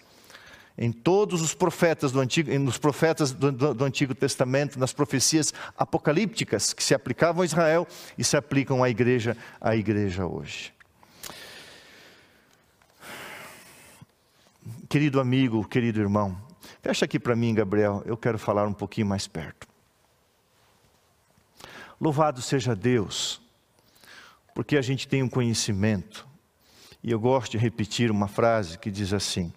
[0.82, 5.54] em todos os profetas do Antigo, nos profetas do, do, do, Antigo Testamento, nas profecias
[5.78, 7.86] apocalípticas que se aplicavam a Israel
[8.18, 10.74] e se aplicam à igreja, à igreja hoje.
[14.88, 16.36] Querido amigo, querido irmão,
[16.82, 19.68] fecha aqui para mim, Gabriel, eu quero falar um pouquinho mais perto.
[22.00, 23.40] Louvado seja Deus,
[24.52, 26.26] porque a gente tem um conhecimento,
[27.04, 29.52] e eu gosto de repetir uma frase que diz assim: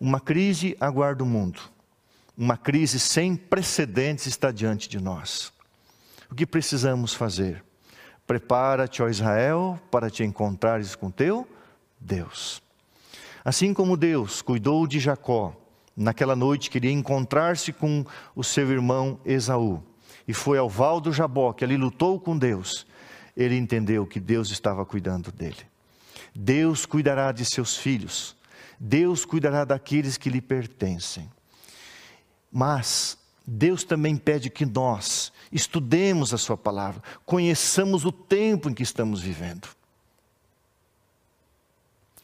[0.00, 1.60] Uma crise aguarda o mundo,
[2.34, 5.52] uma crise sem precedentes está diante de nós.
[6.30, 7.62] O que precisamos fazer?
[8.26, 11.46] Prepara-te, ó Israel, para te encontrares com teu
[12.00, 12.62] Deus.
[13.44, 15.54] Assim como Deus cuidou de Jacó,
[15.94, 18.02] naquela noite queria encontrar-se com
[18.34, 19.82] o seu irmão Esaú,
[20.26, 22.86] e foi ao val do Jabó, que ali lutou com Deus,
[23.36, 25.60] ele entendeu que Deus estava cuidando dele.
[26.34, 28.39] Deus cuidará de seus filhos,
[28.80, 31.30] Deus cuidará daqueles que lhe pertencem.
[32.50, 38.82] Mas Deus também pede que nós estudemos a Sua palavra, conheçamos o tempo em que
[38.82, 39.68] estamos vivendo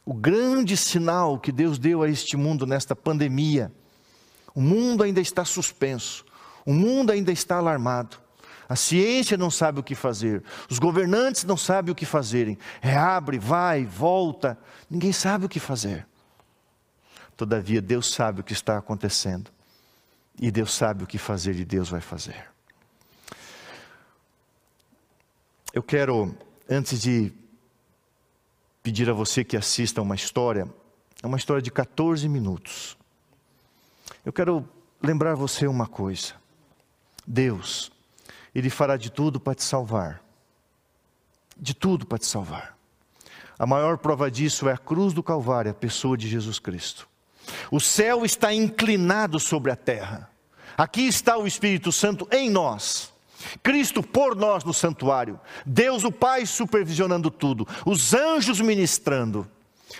[0.06, 3.72] o grande sinal que Deus deu a este mundo nesta pandemia.
[4.54, 6.24] O mundo ainda está suspenso,
[6.64, 8.16] o mundo ainda está alarmado.
[8.68, 12.56] A ciência não sabe o que fazer, os governantes não sabem o que fazerem.
[12.80, 14.56] Reabre, vai, volta,
[14.88, 16.06] ninguém sabe o que fazer.
[17.36, 19.50] Todavia, Deus sabe o que está acontecendo,
[20.40, 22.50] e Deus sabe o que fazer, e Deus vai fazer.
[25.72, 26.34] Eu quero,
[26.68, 27.30] antes de
[28.82, 30.66] pedir a você que assista uma história,
[31.22, 32.96] é uma história de 14 minutos.
[34.24, 34.66] Eu quero
[35.02, 36.34] lembrar você uma coisa.
[37.26, 37.92] Deus,
[38.54, 40.22] Ele fará de tudo para te salvar.
[41.56, 42.78] De tudo para te salvar.
[43.58, 47.08] A maior prova disso é a cruz do Calvário, a pessoa de Jesus Cristo.
[47.70, 50.30] O céu está inclinado sobre a terra.
[50.76, 53.12] Aqui está o Espírito Santo em nós.
[53.62, 59.48] Cristo por nós no santuário, Deus o Pai supervisionando tudo, os anjos ministrando.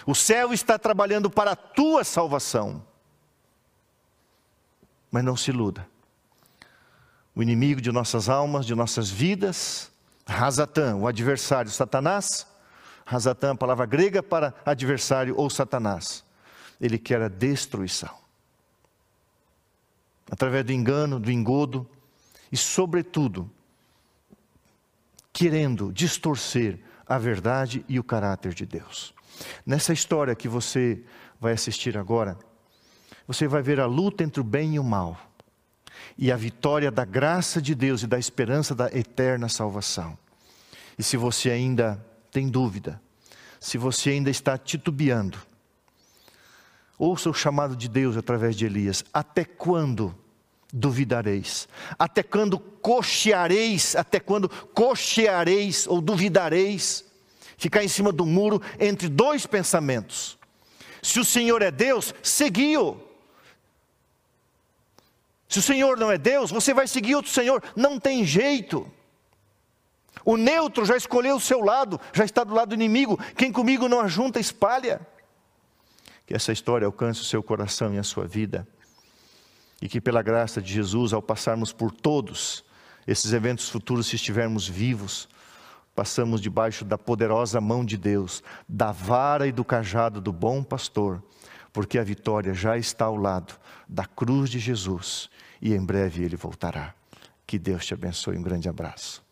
[0.05, 2.83] O céu está trabalhando para a tua salvação.
[5.11, 5.87] Mas não se iluda.
[7.35, 9.93] O inimigo de nossas almas, de nossas vidas,
[10.27, 12.47] Razatã, o adversário, Satanás.
[13.05, 16.26] Razatã, a palavra grega para adversário ou Satanás.
[16.81, 18.15] Ele quer a destruição.
[20.31, 21.89] Através do engano, do engodo,
[22.51, 23.51] e, sobretudo,
[25.33, 29.15] querendo distorcer a verdade e o caráter de Deus.
[29.65, 31.03] Nessa história que você
[31.41, 32.39] vai assistir agora,
[33.27, 35.21] você vai ver a luta entre o bem e o mal,
[36.17, 40.17] e a vitória da graça de Deus e da esperança da eterna salvação.
[40.99, 43.01] E se você ainda tem dúvida,
[43.61, 45.39] se você ainda está titubeando,
[46.99, 50.15] ouça o chamado de Deus através de Elias: até quando
[50.73, 51.69] duvidareis?
[51.99, 53.97] Até quando cocheareis?
[53.97, 57.05] Até quando cocheareis ou duvidareis?
[57.57, 60.39] Ficar em cima do muro entre dois pensamentos.
[61.03, 63.01] Se o Senhor é Deus, segui-o.
[65.49, 68.91] Se o Senhor não é Deus, você vai seguir outro Senhor, não tem jeito.
[70.25, 73.19] O neutro já escolheu o seu lado, já está do lado do inimigo.
[73.37, 75.01] Quem comigo não ajunta, espalha.
[76.27, 78.67] Que essa história alcance o seu coração e a sua vida.
[79.81, 82.65] E que pela graça de Jesus, ao passarmos por todos
[83.07, 85.29] esses eventos futuros, se estivermos vivos,
[85.95, 91.23] passamos debaixo da poderosa mão de Deus, da vara e do cajado do bom pastor,
[91.73, 93.55] porque a vitória já está ao lado
[93.89, 96.95] da cruz de Jesus e em breve ele voltará.
[97.47, 98.37] Que Deus te abençoe.
[98.37, 99.26] Um grande abraço.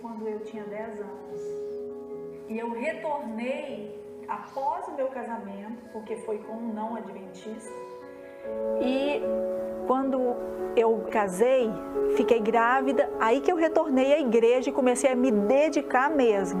[0.00, 1.40] Quando eu tinha 10 anos.
[2.48, 7.72] E eu retornei após o meu casamento, porque foi com um não adventista.
[8.80, 9.20] E
[9.86, 10.36] quando
[10.76, 11.70] eu casei,
[12.16, 16.60] fiquei grávida, aí que eu retornei à igreja e comecei a me dedicar mesmo.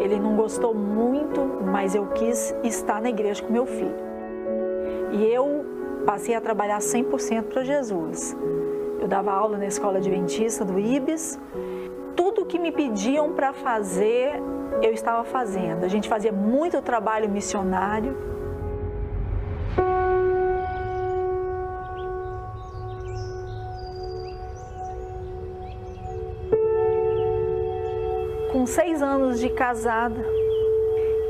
[0.00, 4.04] Ele não gostou muito, mas eu quis estar na igreja com meu filho.
[5.12, 5.64] E eu
[6.04, 8.36] passei a trabalhar 100% para Jesus.
[9.04, 11.38] Eu dava aula na escola adventista do IBES.
[12.16, 14.40] Tudo que me pediam para fazer,
[14.80, 15.84] eu estava fazendo.
[15.84, 18.16] A gente fazia muito trabalho missionário.
[28.52, 30.24] Com seis anos de casada,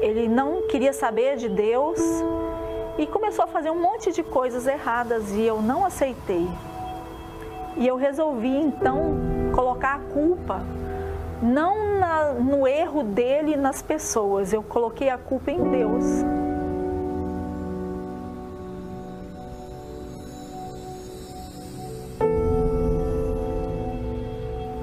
[0.01, 1.99] ele não queria saber de Deus
[2.97, 6.47] e começou a fazer um monte de coisas erradas e eu não aceitei.
[7.77, 9.17] E eu resolvi então
[9.53, 10.63] colocar a culpa
[11.43, 16.05] não na, no erro dele nas pessoas, eu coloquei a culpa em Deus.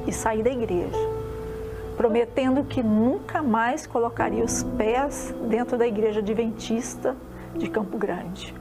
[0.05, 0.97] E saí da igreja,
[1.95, 7.15] prometendo que nunca mais colocaria os pés dentro da igreja adventista
[7.55, 8.60] de Campo Grande.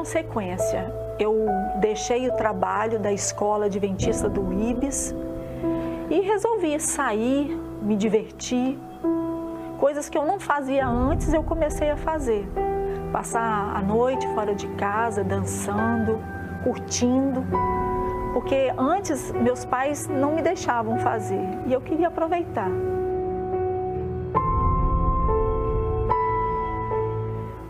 [0.00, 0.90] Consequência.
[1.18, 1.46] Eu
[1.78, 5.14] deixei o trabalho da escola adventista do IBES
[6.08, 8.78] e resolvi sair, me divertir.
[9.78, 12.48] Coisas que eu não fazia antes, eu comecei a fazer.
[13.12, 16.18] Passar a noite fora de casa, dançando,
[16.64, 17.44] curtindo.
[18.32, 22.70] Porque antes meus pais não me deixavam fazer e eu queria aproveitar.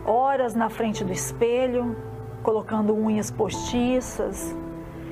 [0.05, 1.95] horas na frente do espelho,
[2.43, 4.55] colocando unhas postiças,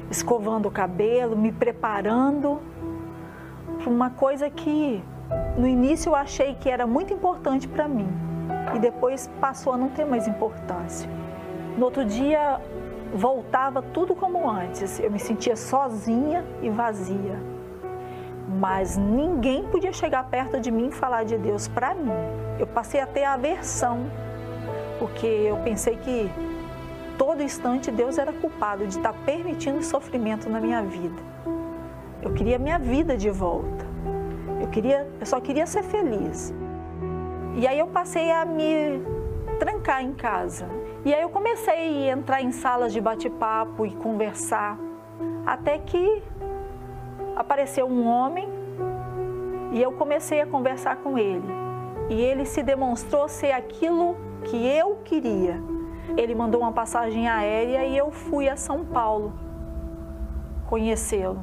[0.09, 2.59] escovando o cabelo, me preparando
[3.77, 5.03] para uma coisa que
[5.57, 8.09] no início eu achei que era muito importante para mim
[8.75, 11.09] e depois passou a não ter mais importância.
[11.77, 12.59] No outro dia
[13.13, 17.39] voltava tudo como antes, eu me sentia sozinha e vazia.
[18.59, 22.11] Mas ninguém podia chegar perto de mim e falar de Deus para mim.
[22.57, 24.09] Eu passei a ter aversão
[24.97, 26.29] porque eu pensei que
[27.19, 31.21] todo instante Deus era culpado de estar permitindo sofrimento na minha vida.
[32.21, 33.85] Eu queria minha vida de volta.
[34.61, 36.53] Eu queria, eu só queria ser feliz.
[37.57, 39.03] E aí eu passei a me
[39.59, 40.65] trancar em casa.
[41.03, 44.77] E aí eu comecei a entrar em salas de bate-papo e conversar,
[45.45, 46.23] até que
[47.35, 48.47] apareceu um homem
[49.73, 51.47] e eu comecei a conversar com ele.
[52.09, 54.15] E ele se demonstrou ser aquilo
[54.45, 55.78] que eu queria.
[56.17, 59.33] Ele mandou uma passagem aérea e eu fui a São Paulo
[60.67, 61.41] conhecê-lo.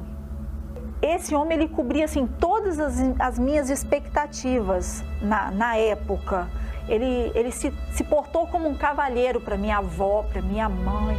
[1.01, 6.47] esse homem ele cobria assim todas as, as minhas expectativas na, na época.
[6.87, 11.17] Ele, ele se, se portou como um cavalheiro para minha avó, para minha mãe.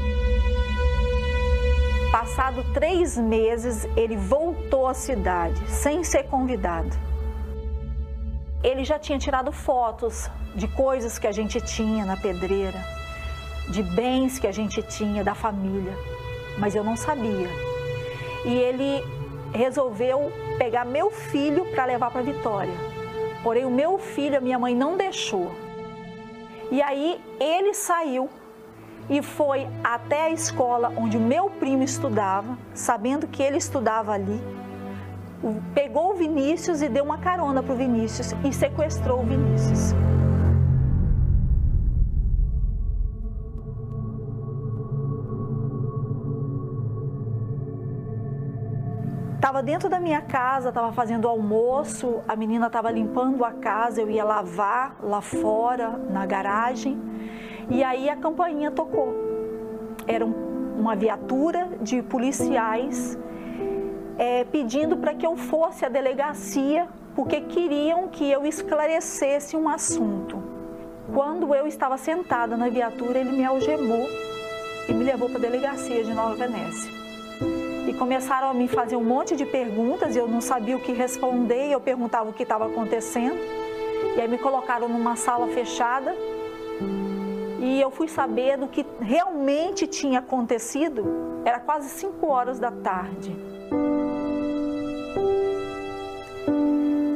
[2.11, 6.96] Passado três meses, ele voltou à cidade sem ser convidado.
[8.64, 12.82] Ele já tinha tirado fotos de coisas que a gente tinha na pedreira,
[13.71, 15.93] de bens que a gente tinha da família,
[16.59, 17.49] mas eu não sabia.
[18.45, 19.03] E ele
[19.53, 22.75] resolveu pegar meu filho para levar para Vitória.
[23.43, 25.51] Porém, o meu filho, a minha mãe não deixou.
[26.71, 28.29] E aí ele saiu
[29.09, 34.41] e foi até a escola onde o meu primo estudava, sabendo que ele estudava ali.
[35.73, 39.95] Pegou o Vinícius e deu uma carona para o Vinícius e sequestrou o Vinícius.
[49.59, 54.09] Estava dentro da minha casa, estava fazendo almoço, a menina estava limpando a casa, eu
[54.09, 56.97] ia lavar lá fora, na garagem,
[57.69, 59.13] e aí a campainha tocou.
[60.07, 63.19] Era uma viatura de policiais
[64.17, 66.87] é, pedindo para que eu fosse à delegacia,
[67.17, 70.41] porque queriam que eu esclarecesse um assunto.
[71.13, 74.07] Quando eu estava sentada na viatura, ele me algemou
[74.89, 76.97] e me levou para a delegacia de Nova Venécia
[77.89, 80.93] e começaram a me fazer um monte de perguntas e eu não sabia o que
[80.93, 81.72] responder.
[81.72, 83.39] Eu perguntava o que estava acontecendo.
[84.14, 86.14] E aí me colocaram numa sala fechada
[87.61, 91.43] e eu fui saber do que realmente tinha acontecido.
[91.47, 93.34] Era quase 5 horas da tarde.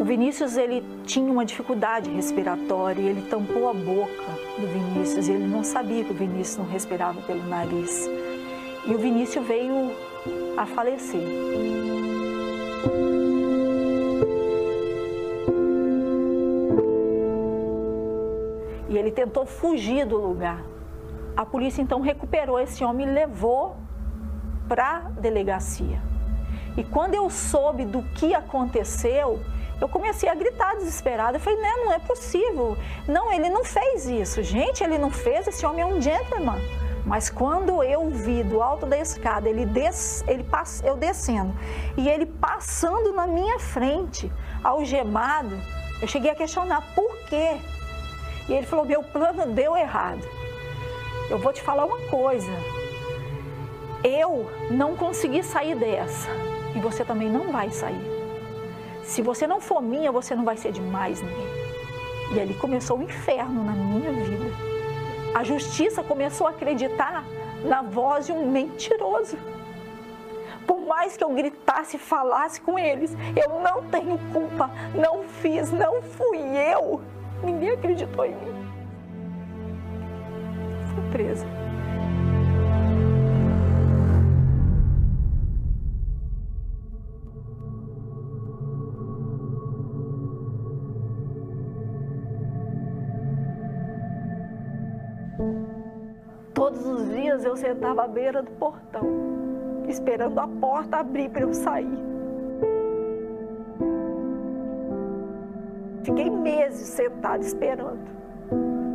[0.01, 5.63] O Vinícius ele tinha uma dificuldade respiratória ele tampou a boca do Vinícius ele não
[5.63, 8.09] sabia que o Vinícius não respirava pelo nariz.
[8.87, 9.93] E o Vinícius veio
[10.57, 11.23] a falecer.
[18.89, 20.63] E ele tentou fugir do lugar.
[21.37, 23.77] A polícia então recuperou esse homem e levou
[24.69, 26.01] para a delegacia.
[26.77, 29.41] E quando eu soube do que aconteceu,
[29.81, 31.37] eu comecei a gritar desesperada.
[31.37, 32.77] Eu falei, não, é possível.
[33.09, 34.43] Não, ele não fez isso.
[34.43, 35.49] Gente, ele não fez.
[35.49, 36.61] Esse homem é um gentleman.
[37.05, 41.53] Mas quando eu vi do alto da escada, ele, des, ele pass, eu descendo
[41.97, 44.33] e ele passando na minha frente,
[44.63, 45.59] algemado,
[46.01, 47.57] eu cheguei a questionar por quê.
[48.49, 50.23] E ele falou: meu plano deu errado.
[51.29, 52.53] Eu vou te falar uma coisa.
[54.05, 56.29] Eu não consegui sair dessa
[56.75, 58.11] e você também não vai sair.
[59.05, 61.63] Se você não for minha, você não vai ser de mais ninguém.
[62.35, 64.72] E ali começou o inferno na minha vida
[65.35, 67.25] a justiça começou a acreditar
[67.65, 69.37] na voz de um mentiroso.
[70.67, 75.73] Por mais que eu gritasse e falasse com eles, eu não tenho culpa, não fiz,
[75.73, 77.01] não fui eu.
[77.43, 78.73] Ninguém acreditou em mim.
[80.95, 81.62] Fui presa.
[96.73, 99.07] Todos os dias eu sentava à beira do portão,
[99.89, 101.99] esperando a porta abrir para eu sair.
[106.03, 108.01] Fiquei meses sentada esperando.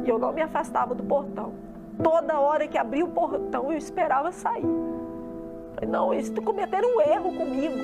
[0.03, 1.53] E eu não me afastava do portão.
[2.03, 4.65] Toda hora que abria o portão, eu esperava sair.
[5.75, 7.75] Falei, não, eles cometeram um erro comigo.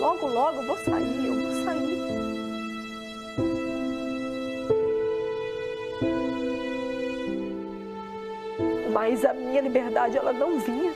[0.00, 2.09] Logo, logo eu vou sair, eu vou sair.
[9.00, 10.92] Mas a minha liberdade ela não vinha.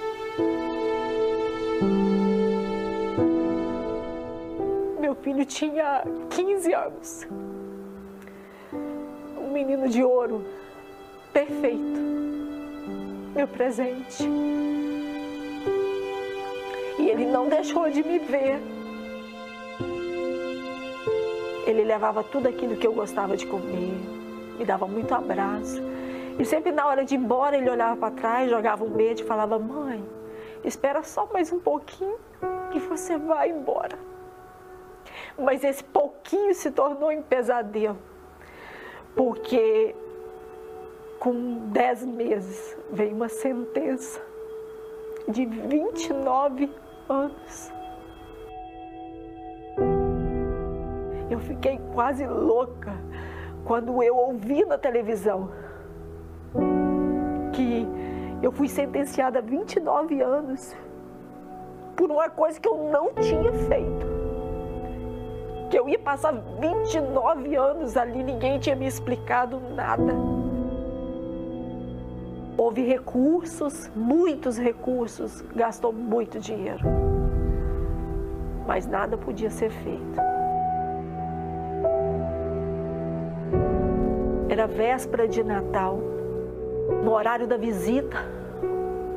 [5.00, 7.26] Meu filho tinha 15 anos.
[9.38, 10.44] Um menino de ouro,
[11.32, 11.98] perfeito.
[13.34, 14.28] Meu presente.
[16.98, 18.60] E ele não deixou de me ver.
[21.66, 23.94] Ele levava tudo aquilo que eu gostava de comer,
[24.58, 25.93] me dava muito abraço
[26.38, 29.26] e sempre na hora de ir embora, ele olhava para trás, jogava um beijo e
[29.26, 30.04] falava: Mãe,
[30.64, 32.18] espera só mais um pouquinho
[32.72, 33.96] que você vai embora.
[35.38, 37.98] Mas esse pouquinho se tornou um pesadelo,
[39.14, 39.94] porque
[41.20, 44.20] com dez meses veio uma sentença
[45.28, 46.70] de 29
[47.08, 47.72] anos.
[51.30, 52.92] Eu fiquei quase louca
[53.64, 55.50] quando eu ouvi na televisão
[57.64, 57.86] que
[58.42, 60.76] eu fui sentenciada a 29 anos
[61.96, 64.14] por uma coisa que eu não tinha feito.
[65.70, 70.14] Que eu ia passar 29 anos ali, ninguém tinha me explicado nada.
[72.56, 76.84] Houve recursos, muitos recursos, gastou muito dinheiro.
[78.66, 80.20] Mas nada podia ser feito.
[84.48, 85.98] Era véspera de Natal,
[87.02, 88.16] no horário da visita.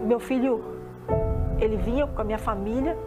[0.03, 0.63] Meu filho,
[1.59, 2.97] ele vinha com a minha família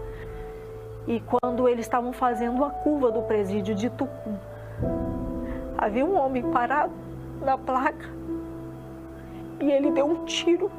[1.07, 4.37] e quando eles estavam fazendo a curva do presídio de Tucum,
[5.77, 6.93] havia um homem parado
[7.41, 8.09] na placa
[9.61, 10.71] e ele deu um tiro.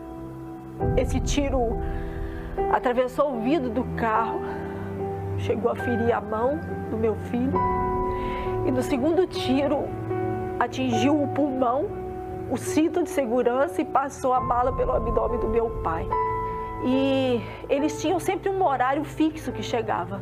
[0.98, 1.78] Esse tiro
[2.72, 4.40] atravessou o vidro do carro,
[5.38, 7.60] chegou a ferir a mão do meu filho
[8.66, 9.86] e no segundo tiro
[10.60, 11.86] atingiu o pulmão,
[12.52, 16.06] o cinto de segurança e passou a bala pelo abdômen do meu pai.
[16.84, 20.22] E eles tinham sempre um horário fixo que chegava.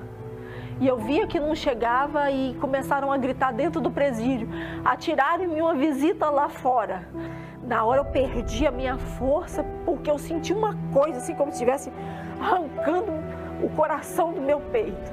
[0.80, 4.48] E eu via que não chegava e começaram a gritar dentro do presídio,
[4.86, 7.10] atiraram-me uma visita lá fora.
[7.64, 11.56] Na hora eu perdi a minha força porque eu senti uma coisa assim como se
[11.56, 11.92] estivesse
[12.40, 13.12] arrancando
[13.64, 15.12] o coração do meu peito.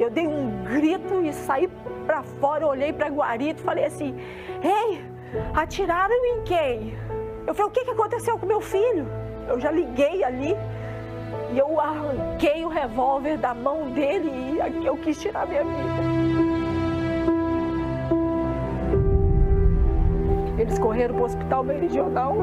[0.00, 1.68] Eu dei um grito e saí
[2.04, 4.16] para fora, olhei para Guarito e falei assim:
[4.62, 5.13] Ei,
[5.54, 6.98] atiraram em quem?
[7.46, 9.06] Eu falei: O que, que aconteceu com meu filho?
[9.48, 10.56] Eu já liguei ali
[11.52, 16.14] e eu arranquei o revólver da mão dele e eu quis tirar minha vida.
[20.58, 22.36] Eles correram para o hospital meridional,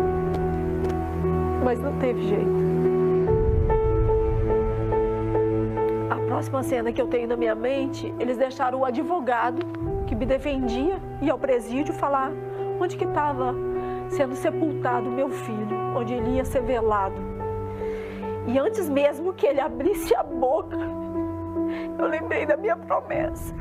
[1.63, 2.71] mas não teve jeito.
[6.41, 9.63] próxima cena que eu tenho na minha mente, eles deixaram o advogado
[10.07, 12.31] que me defendia ir ao presídio falar
[12.81, 13.53] onde que estava
[14.09, 17.15] sendo sepultado meu filho, onde ele ia ser velado.
[18.47, 20.77] E antes mesmo que ele abrisse a boca,
[21.99, 23.53] eu lembrei da minha promessa,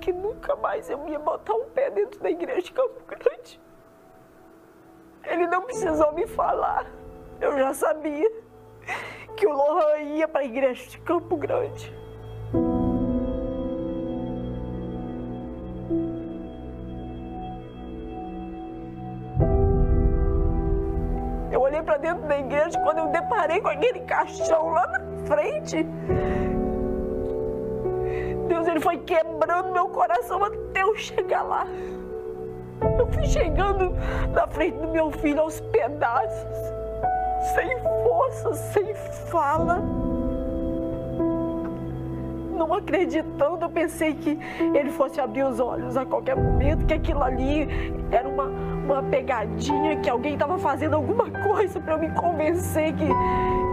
[0.00, 3.60] que nunca mais eu ia botar um pé dentro da igreja de Campo Grande.
[5.24, 6.86] Ele não precisou me falar,
[7.40, 8.30] eu já sabia
[9.36, 11.92] que o Lohan ia para a igreja de Campo Grande.
[22.68, 25.86] Igreja quando eu deparei com aquele caixão lá na frente.
[28.46, 31.66] Deus, ele foi quebrando meu coração até eu chegar lá.
[32.98, 33.92] Eu fui chegando
[34.32, 36.78] na frente do meu filho aos pedaços
[37.54, 38.94] sem força, sem
[39.30, 39.82] fala.
[42.56, 44.38] Não acreditando, eu pensei que
[44.74, 47.68] ele fosse abrir os olhos a qualquer momento, que aquilo ali
[48.10, 48.50] era uma,
[48.92, 53.06] uma pegadinha, que alguém estava fazendo alguma coisa para me convencer que,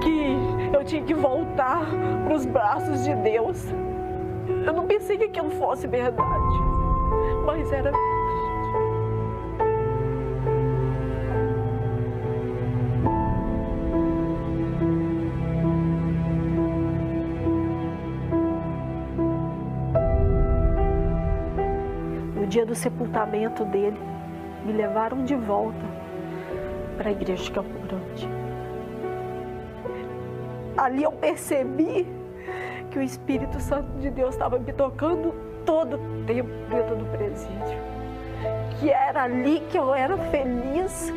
[0.03, 1.85] que eu tinha que voltar
[2.25, 3.65] para os braços de Deus.
[4.65, 6.55] Eu não pensei que aquilo fosse verdade,
[7.45, 7.91] mas era
[22.55, 23.97] dia do sepultamento dele,
[24.65, 25.85] me levaram de volta
[26.97, 28.27] para a igreja de Campo Grande.
[30.77, 32.07] Ali eu percebi
[32.91, 35.33] que o Espírito Santo de Deus estava me tocando
[35.65, 37.79] todo o tempo dentro do presídio.
[38.79, 41.13] Que era ali que eu era feliz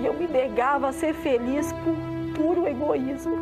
[0.00, 1.94] e eu me negava a ser feliz por
[2.34, 3.36] puro egoísmo.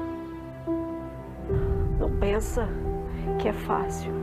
[1.98, 2.68] Não pensa
[3.38, 4.22] que é fácil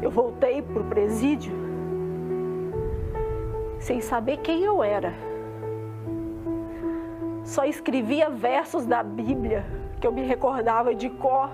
[0.00, 1.52] eu voltei para o presídio
[3.88, 5.14] sem saber quem eu era.
[7.42, 9.64] Só escrevia versos da Bíblia
[9.98, 11.50] que eu me recordava de cor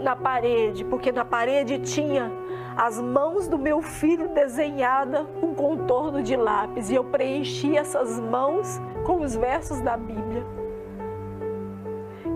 [0.00, 2.32] na parede, porque na parede tinha
[2.76, 8.80] as mãos do meu filho desenhada com contorno de lápis e eu preenchi essas mãos
[9.06, 10.44] com os versos da Bíblia.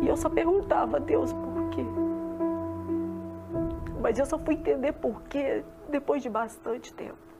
[0.02, 1.84] E eu só perguntava a Deus por quê
[4.00, 7.35] mas eu só fui entender por quê depois de bastante tempo.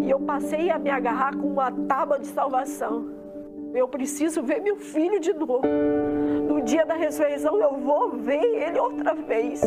[0.00, 3.06] E eu passei a me agarrar com uma tábua de salvação.
[3.74, 5.62] Eu preciso ver meu filho de novo.
[6.48, 9.62] No dia da ressurreição eu vou ver ele outra vez.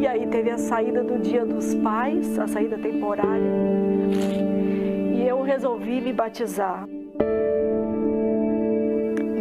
[0.00, 3.50] E aí teve a saída do Dia dos Pais, a saída temporária.
[5.14, 6.88] E eu resolvi me batizar.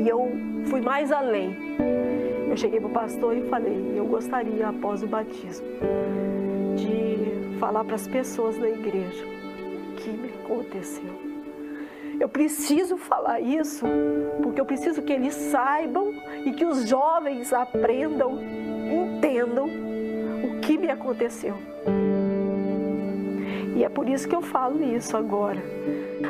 [0.09, 0.31] Eu
[0.65, 1.55] fui mais além.
[2.49, 5.67] Eu cheguei para o pastor e falei: eu gostaria, após o batismo,
[6.75, 11.29] de falar para as pessoas da igreja o que me aconteceu.
[12.19, 13.85] Eu preciso falar isso,
[14.41, 16.11] porque eu preciso que eles saibam
[16.43, 18.39] e que os jovens aprendam,
[18.91, 21.55] entendam o que me aconteceu.
[23.75, 25.61] E é por isso que eu falo isso agora.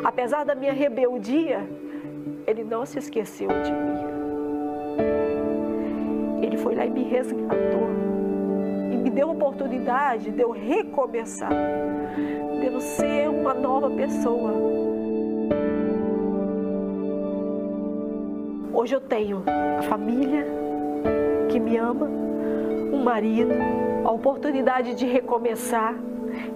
[0.03, 1.65] Apesar da minha rebeldia,
[2.49, 3.99] ele não se esqueceu de mim.
[6.41, 7.89] Ele foi lá e me resgatou.
[8.91, 11.51] E me deu a oportunidade de eu recomeçar,
[12.59, 14.51] de eu ser uma nova pessoa.
[18.73, 19.43] Hoje eu tenho
[19.77, 20.47] a família
[21.49, 23.53] que me ama, um marido,
[24.03, 25.93] a oportunidade de recomeçar,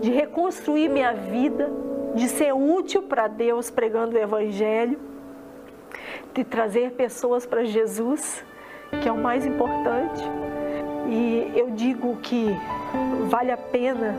[0.01, 1.69] de reconstruir minha vida,
[2.15, 5.12] de ser útil para Deus pregando o Evangelho,
[6.33, 8.43] de trazer pessoas para Jesus,
[9.01, 10.23] que é o mais importante.
[11.07, 12.47] E eu digo que
[13.29, 14.15] vale a pena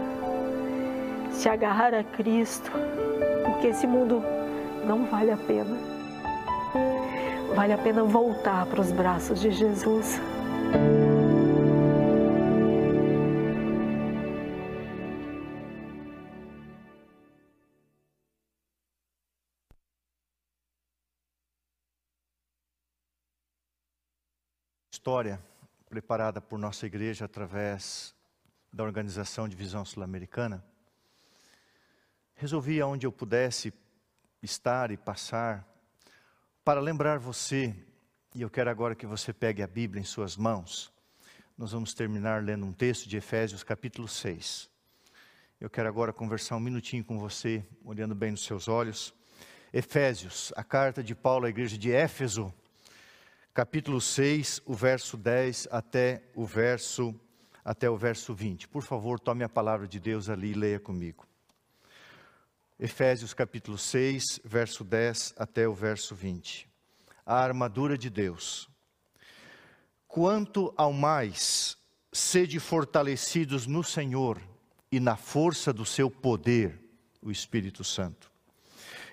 [1.30, 2.70] se agarrar a Cristo,
[3.44, 4.22] porque esse mundo
[4.86, 5.94] não vale a pena
[7.54, 10.20] vale a pena voltar para os braços de Jesus.
[25.04, 25.38] História
[25.86, 28.14] preparada por nossa igreja através
[28.72, 30.64] da organização de Visão Sul-Americana.
[32.34, 33.70] Resolvi aonde eu pudesse
[34.42, 35.68] estar e passar
[36.64, 37.76] para lembrar você,
[38.34, 40.90] e eu quero agora que você pegue a Bíblia em suas mãos,
[41.58, 44.70] nós vamos terminar lendo um texto de Efésios capítulo 6.
[45.60, 49.14] Eu quero agora conversar um minutinho com você, olhando bem nos seus olhos.
[49.70, 52.50] Efésios, a carta de Paulo à igreja de Éfeso,
[53.54, 57.14] capítulo 6, o verso 10 até o verso
[57.64, 58.68] até o verso 20.
[58.68, 61.26] Por favor, tome a palavra de Deus ali e leia comigo.
[62.78, 66.68] Efésios capítulo 6, verso 10 até o verso 20.
[67.24, 68.68] A armadura de Deus.
[70.06, 71.78] Quanto ao mais,
[72.12, 74.38] sede fortalecidos no Senhor
[74.92, 76.78] e na força do seu poder,
[77.22, 78.30] o Espírito Santo.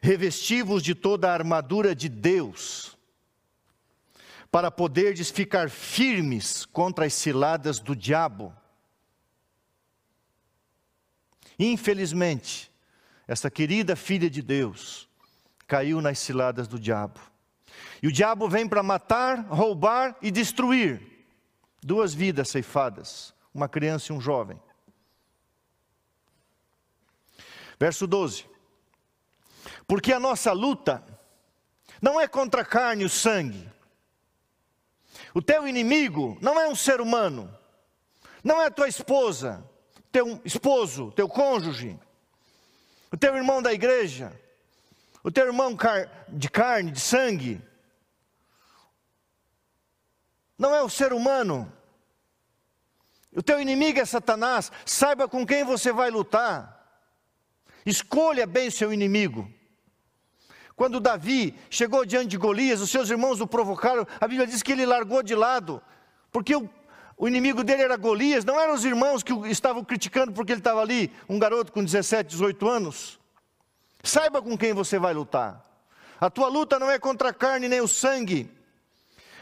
[0.01, 2.97] Revestivos de toda a armadura de Deus,
[4.52, 8.54] para poderdes ficar firmes contra as ciladas do diabo.
[11.58, 12.72] Infelizmente,
[13.28, 15.10] essa querida filha de Deus,
[15.66, 17.18] caiu nas ciladas do diabo.
[18.04, 21.02] E o diabo vem para matar, roubar e destruir.
[21.82, 24.62] Duas vidas ceifadas, uma criança e um jovem.
[27.80, 28.45] Verso 12.
[29.88, 31.02] Porque a nossa luta
[32.02, 33.72] não é contra a carne e o sangue.
[35.34, 37.53] O teu inimigo não é um ser humano,
[38.43, 39.63] não é tua esposa,
[40.11, 41.99] teu esposo, teu cônjuge
[43.11, 44.32] o teu irmão da igreja,
[45.21, 45.77] o teu irmão
[46.29, 47.61] de carne, de sangue,
[50.57, 51.71] não é o ser humano.
[53.36, 54.71] O teu inimigo é Satanás.
[54.86, 56.77] Saiba com quem você vai lutar.
[57.86, 59.51] Escolha bem seu inimigo.
[60.82, 64.07] Quando Davi chegou diante de Golias, os seus irmãos o provocaram.
[64.19, 65.79] A Bíblia diz que ele largou de lado,
[66.32, 66.67] porque o,
[67.15, 70.59] o inimigo dele era Golias, não eram os irmãos que o estavam criticando porque ele
[70.59, 73.19] estava ali, um garoto com 17, 18 anos.
[74.01, 75.63] Saiba com quem você vai lutar.
[76.19, 78.49] A tua luta não é contra a carne nem o sangue,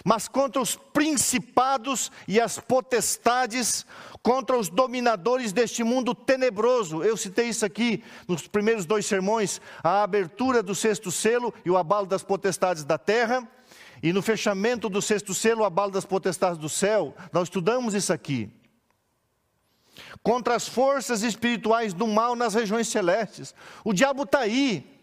[0.04, 3.86] mas contra os principados e as potestades,
[4.22, 7.04] contra os dominadores deste mundo tenebroso.
[7.04, 11.78] Eu citei isso aqui nos primeiros dois sermões: a abertura do sexto selo e o
[11.78, 13.48] abalo das potestades da terra.
[14.02, 18.14] E no fechamento do sexto selo, o abalo das potestades do céu, nós estudamos isso
[18.14, 18.50] aqui.
[20.24, 23.54] Contra as forças espirituais do mal nas regiões celestes.
[23.84, 24.99] O diabo está aí,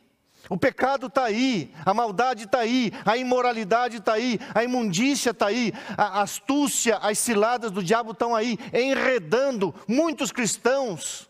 [0.49, 5.47] o pecado está aí, a maldade está aí, a imoralidade está aí, a imundícia está
[5.47, 11.29] aí, a astúcia, as ciladas do diabo estão aí, enredando muitos cristãos.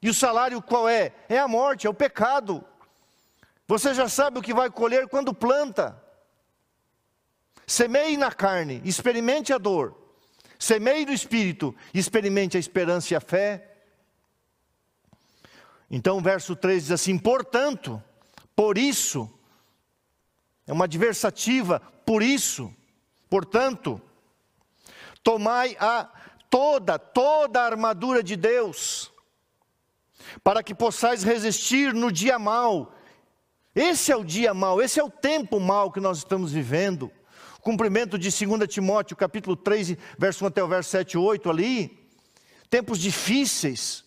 [0.00, 1.12] E o salário qual é?
[1.28, 2.64] É a morte, é o pecado.
[3.68, 6.02] Você já sabe o que vai colher quando planta.
[7.66, 9.96] Semeie na carne, experimente a dor.
[10.58, 13.71] Semeie no espírito, experimente a esperança e a fé.
[15.92, 18.02] Então o verso 3 diz assim: portanto,
[18.56, 19.30] por isso,
[20.66, 22.74] é uma adversativa, por isso,
[23.30, 24.00] portanto,
[25.22, 26.10] tomai a
[26.50, 29.12] toda, toda a armadura de Deus,
[30.42, 32.92] para que possais resistir no dia mau
[33.74, 37.10] esse é o dia mau, esse é o tempo mau que nós estamos vivendo.
[37.62, 41.98] Cumprimento de 2 Timóteo, capítulo 3, verso 1 até o verso 7 e 8 ali.
[42.68, 44.01] Tempos difíceis,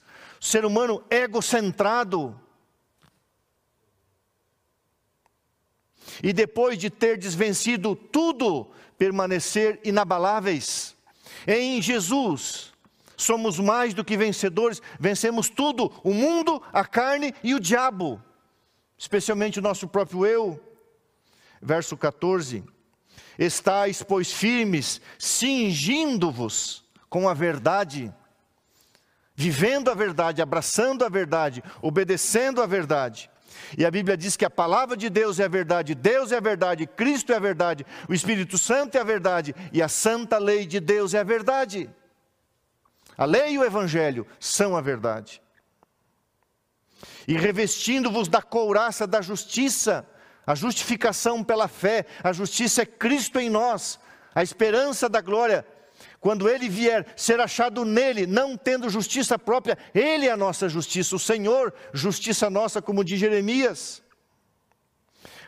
[0.45, 2.39] ser humano egocentrado.
[6.21, 10.95] E depois de ter desvencido tudo, permanecer inabaláveis.
[11.47, 12.71] Em Jesus,
[13.17, 18.21] somos mais do que vencedores, vencemos tudo: o mundo, a carne e o diabo,
[18.95, 20.61] especialmente o nosso próprio eu.
[21.59, 22.63] Verso 14:
[23.39, 28.13] Estais, pois, firmes, cingindo-vos com a verdade,
[29.36, 33.29] vivendo a verdade, abraçando a verdade, obedecendo a verdade.
[33.77, 36.41] E a Bíblia diz que a palavra de Deus é a verdade, Deus é a
[36.41, 40.65] verdade, Cristo é a verdade, o Espírito Santo é a verdade e a santa lei
[40.65, 41.89] de Deus é a verdade.
[43.17, 45.41] A lei e o Evangelho são a verdade.
[47.27, 50.07] E revestindo-vos da couraça da justiça,
[50.45, 53.99] a justificação pela fé, a justiça é Cristo em nós,
[54.33, 55.65] a esperança da glória.
[56.26, 61.15] Quando ele vier, ser achado nele, não tendo justiça própria, ele é a nossa justiça,
[61.15, 64.01] o Senhor, justiça nossa, como diz Jeremias.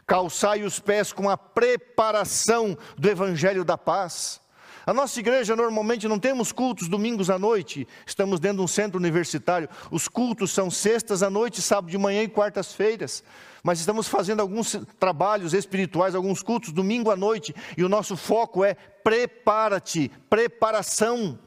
[0.06, 4.40] Calçai os pés com a preparação do evangelho da paz.
[4.88, 8.98] A nossa igreja normalmente não temos cultos domingos à noite, estamos dentro de um centro
[8.98, 9.68] universitário.
[9.92, 13.22] Os cultos são sextas à noite, sábado de manhã e quartas-feiras.
[13.62, 18.64] Mas estamos fazendo alguns trabalhos espirituais, alguns cultos domingo à noite, e o nosso foco
[18.64, 21.38] é prepara-te, preparação.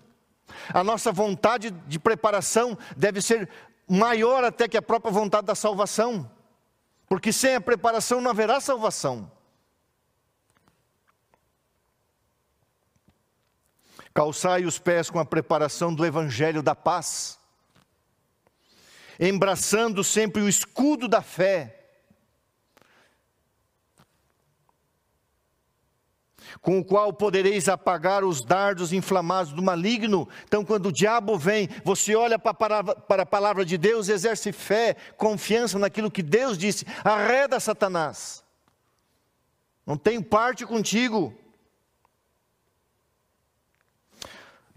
[0.68, 3.48] A nossa vontade de preparação deve ser
[3.88, 6.30] maior até que a própria vontade da salvação.
[7.08, 9.30] Porque sem a preparação não haverá salvação.
[14.12, 17.38] Calçai os pés com a preparação do evangelho da paz,
[19.18, 21.76] embraçando sempre o escudo da fé,
[26.60, 30.28] com o qual podereis apagar os dardos inflamados do maligno.
[30.44, 34.08] Então, quando o diabo vem, você olha para a palavra, para a palavra de Deus,
[34.08, 38.42] exerce fé, confiança naquilo que Deus disse, arreda Satanás.
[39.86, 41.34] Não tenho parte contigo.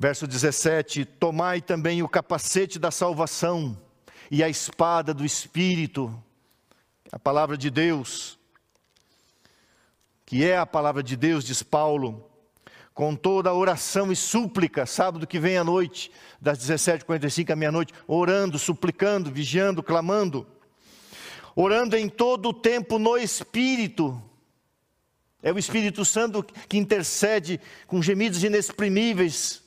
[0.03, 3.79] Verso 17: Tomai também o capacete da salvação
[4.29, 6.13] e a espada do Espírito,
[7.09, 8.37] a palavra de Deus,
[10.25, 12.29] que é a palavra de Deus, diz Paulo,
[12.93, 17.93] com toda a oração e súplica, sábado que vem à noite, das 17h45 à meia-noite,
[18.05, 20.45] orando, suplicando, vigiando, clamando,
[21.55, 24.21] orando em todo o tempo no Espírito.
[25.41, 29.62] É o Espírito Santo que intercede com gemidos inexprimíveis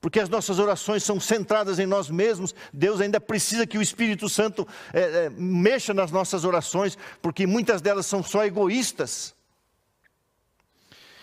[0.00, 4.28] porque as nossas orações são centradas em nós mesmos, Deus ainda precisa que o Espírito
[4.28, 9.34] Santo é, é, mexa nas nossas orações, porque muitas delas são só egoístas.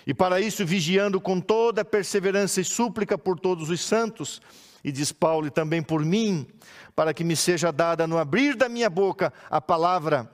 [0.05, 4.41] E para isso, vigiando com toda perseverança e súplica por todos os santos,
[4.83, 6.45] e diz Paulo, e também por mim,
[6.93, 10.29] para que me seja dada no abrir da minha boca a palavra,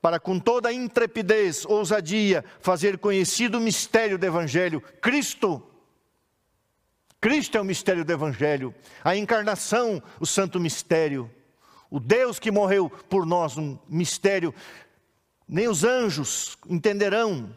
[0.00, 5.62] para com toda intrepidez, ousadia, fazer conhecido o mistério do Evangelho, Cristo
[7.22, 11.30] Cristo é o mistério do Evangelho, a encarnação, o santo mistério,
[11.88, 14.52] o Deus que morreu por nós, um mistério,
[15.46, 17.56] nem os anjos entenderão,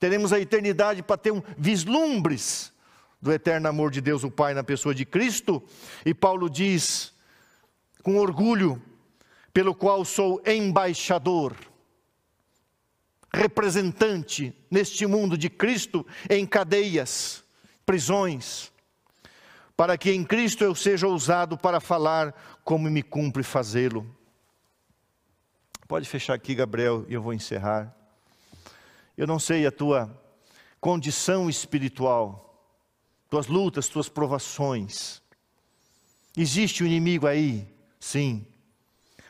[0.00, 2.72] teremos a eternidade para ter um vislumbres
[3.22, 5.62] do eterno amor de Deus, o Pai, na pessoa de Cristo,
[6.04, 7.14] e Paulo diz,
[8.02, 8.82] com orgulho,
[9.52, 11.54] pelo qual sou embaixador,
[13.32, 17.44] representante neste mundo de Cristo em cadeias,
[17.86, 18.72] prisões,
[19.78, 24.04] para que em Cristo eu seja ousado para falar como me cumpre fazê-lo.
[25.86, 27.94] Pode fechar aqui, Gabriel, e eu vou encerrar.
[29.16, 30.10] Eu não sei a tua
[30.80, 32.60] condição espiritual,
[33.30, 35.22] tuas lutas, tuas provações.
[36.36, 38.44] Existe o inimigo aí, sim,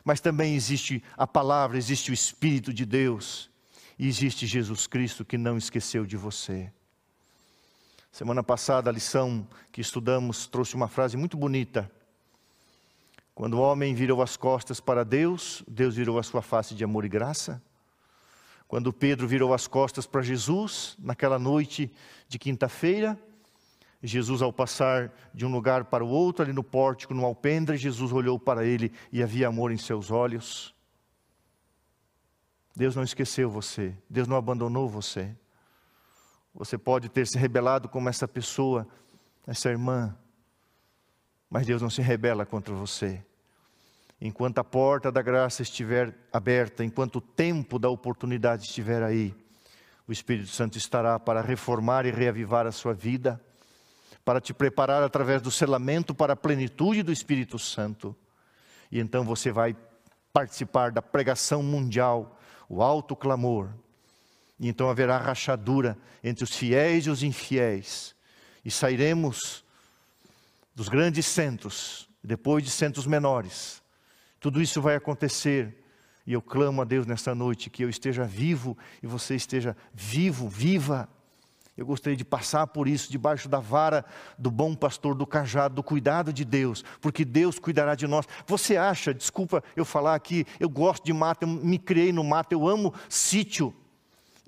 [0.03, 3.51] mas também existe a palavra, existe o Espírito de Deus,
[3.99, 6.71] e existe Jesus Cristo que não esqueceu de você.
[8.11, 11.89] Semana passada, a lição que estudamos trouxe uma frase muito bonita.
[13.35, 17.05] Quando o homem virou as costas para Deus, Deus virou a sua face de amor
[17.05, 17.61] e graça.
[18.67, 21.91] Quando Pedro virou as costas para Jesus, naquela noite
[22.27, 23.17] de quinta-feira,
[24.01, 28.11] Jesus, ao passar de um lugar para o outro, ali no pórtico, no alpendre, Jesus
[28.11, 30.73] olhou para ele e havia amor em seus olhos.
[32.75, 35.35] Deus não esqueceu você, Deus não abandonou você.
[36.53, 38.87] Você pode ter se rebelado como essa pessoa,
[39.47, 40.15] essa irmã,
[41.49, 43.23] mas Deus não se rebela contra você.
[44.21, 49.33] Enquanto a porta da graça estiver aberta, enquanto o tempo da oportunidade estiver aí,
[50.09, 53.39] O Espírito Santo estará para reformar e reavivar a sua vida,
[54.25, 58.15] para te preparar através do selamento para a plenitude do Espírito Santo.
[58.91, 59.77] E então você vai
[60.33, 63.69] participar da pregação mundial, o alto clamor.
[64.59, 68.15] E então haverá rachadura entre os fiéis e os infiéis.
[68.63, 69.63] E sairemos
[70.75, 73.81] dos grandes centros, depois de centros menores.
[74.39, 75.79] Tudo isso vai acontecer
[76.29, 80.47] e eu clamo a Deus nesta noite que eu esteja vivo e você esteja vivo,
[80.47, 81.09] viva.
[81.75, 84.05] Eu gostaria de passar por isso, debaixo da vara
[84.37, 88.27] do bom pastor, do cajado, do cuidado de Deus, porque Deus cuidará de nós.
[88.45, 92.53] Você acha, desculpa eu falar aqui, eu gosto de mato, eu me criei no mato,
[92.53, 93.73] eu amo sítio.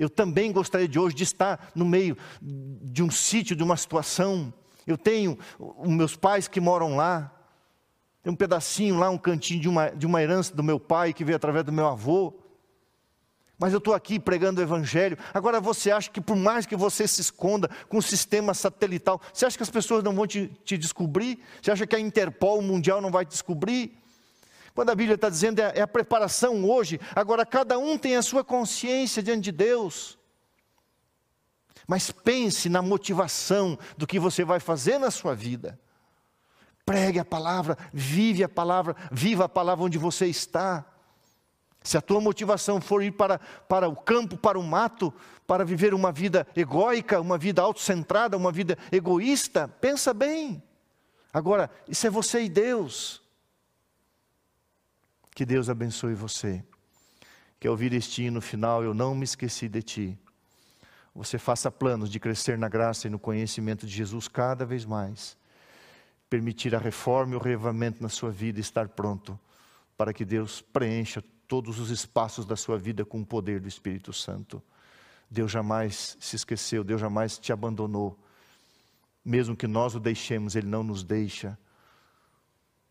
[0.01, 4.51] Eu também gostaria de hoje de estar no meio de um sítio, de uma situação.
[4.87, 5.37] Eu tenho
[5.85, 7.31] meus pais que moram lá,
[8.23, 11.23] tem um pedacinho lá, um cantinho de uma, de uma herança do meu pai que
[11.23, 12.33] veio através do meu avô.
[13.59, 15.19] Mas eu estou aqui pregando o Evangelho.
[15.31, 19.45] Agora você acha que por mais que você se esconda com o sistema satelital, você
[19.45, 21.43] acha que as pessoas não vão te, te descobrir?
[21.61, 24.00] Você acha que a Interpol Mundial não vai te descobrir?
[24.73, 28.21] Quando a Bíblia está dizendo é, é a preparação hoje, agora cada um tem a
[28.21, 30.17] sua consciência diante de Deus.
[31.87, 35.79] Mas pense na motivação do que você vai fazer na sua vida.
[36.85, 40.85] Pregue a palavra, vive a palavra, viva a palavra onde você está.
[41.83, 45.13] Se a tua motivação for ir para, para o campo, para o mato,
[45.47, 50.63] para viver uma vida egóica, uma vida autocentrada, uma vida egoísta, pensa bem.
[51.33, 53.20] Agora, isso é você e Deus.
[55.33, 56.63] Que Deus abençoe você.
[57.59, 60.19] Que ao ouvir este hino final, eu não me esqueci de ti.
[61.13, 65.37] Você faça planos de crescer na graça e no conhecimento de Jesus cada vez mais
[66.31, 69.37] permitir a reforma e o reavamento na sua vida e estar pronto
[69.97, 74.13] para que Deus preencha todos os espaços da sua vida com o poder do Espírito
[74.13, 74.63] Santo.
[75.29, 78.17] Deus jamais se esqueceu, Deus jamais te abandonou.
[79.25, 81.59] Mesmo que nós o deixemos, Ele não nos deixa.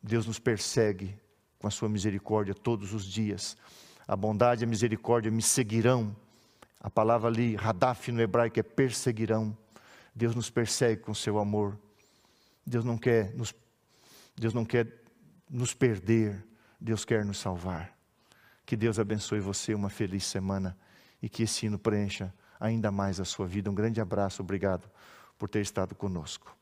[0.03, 1.19] Deus nos persegue
[1.61, 3.57] com a sua misericórdia todos os dias.
[4.09, 6.17] A bondade e a misericórdia me seguirão.
[6.81, 9.57] A palavra ali, radaf no hebraico, é perseguirão.
[10.15, 11.79] Deus nos persegue com seu amor.
[12.67, 13.55] Deus não quer nos,
[14.35, 14.89] Deus não quer
[15.49, 16.43] nos perder,
[16.81, 17.95] Deus quer nos salvar.
[18.65, 20.77] Que Deus abençoe você, uma feliz semana
[21.23, 23.71] e que esse hino preencha ainda mais a sua vida.
[23.71, 24.89] Um grande abraço, obrigado
[25.39, 26.57] por ter estado conosco.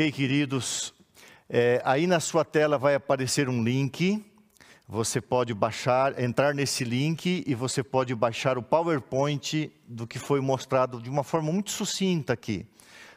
[0.00, 0.94] Ok, queridos?
[1.46, 4.24] É, aí na sua tela vai aparecer um link.
[4.88, 10.40] Você pode baixar, entrar nesse link e você pode baixar o PowerPoint do que foi
[10.40, 12.66] mostrado de uma forma muito sucinta aqui.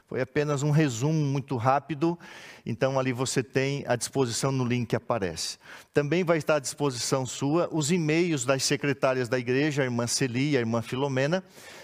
[0.09, 2.19] Foi apenas um resumo muito rápido,
[2.65, 5.57] então ali você tem à disposição no link que aparece.
[5.93, 10.51] Também vai estar à disposição sua os e-mails das secretárias da igreja, a irmã Celi
[10.51, 11.43] e a irmã Filomena.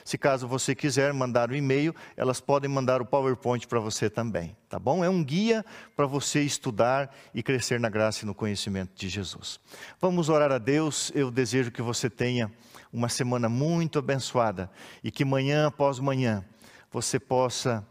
[0.10, 4.10] Se caso você quiser mandar o um e-mail, elas podem mandar o PowerPoint para você
[4.10, 5.04] também, tá bom?
[5.04, 5.64] É um guia
[5.96, 9.60] para você estudar e crescer na graça e no conhecimento de Jesus.
[10.02, 11.12] Vamos orar a Deus.
[11.14, 12.52] Eu desejo que você tenha
[12.92, 14.72] uma semana muito abençoada
[15.04, 16.44] e que manhã após manhã
[16.92, 17.86] você possa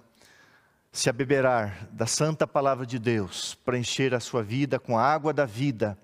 [0.90, 5.44] se abeberar da santa palavra de Deus, preencher a sua vida com a água da
[5.44, 5.96] vida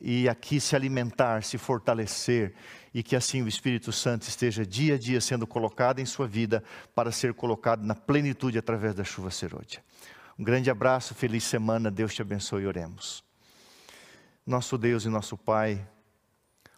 [0.00, 2.54] e aqui se alimentar, se fortalecer
[2.98, 6.64] e que assim o Espírito Santo esteja dia a dia sendo colocado em sua vida
[6.96, 9.80] para ser colocado na plenitude através da chuva serôdia.
[10.36, 13.22] Um grande abraço, feliz semana, Deus te abençoe e oremos.
[14.44, 15.86] Nosso Deus e nosso Pai,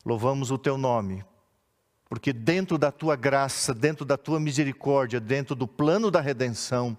[0.04, 1.24] louvamos o teu nome,
[2.06, 6.98] porque dentro da tua graça, dentro da tua misericórdia, dentro do plano da redenção,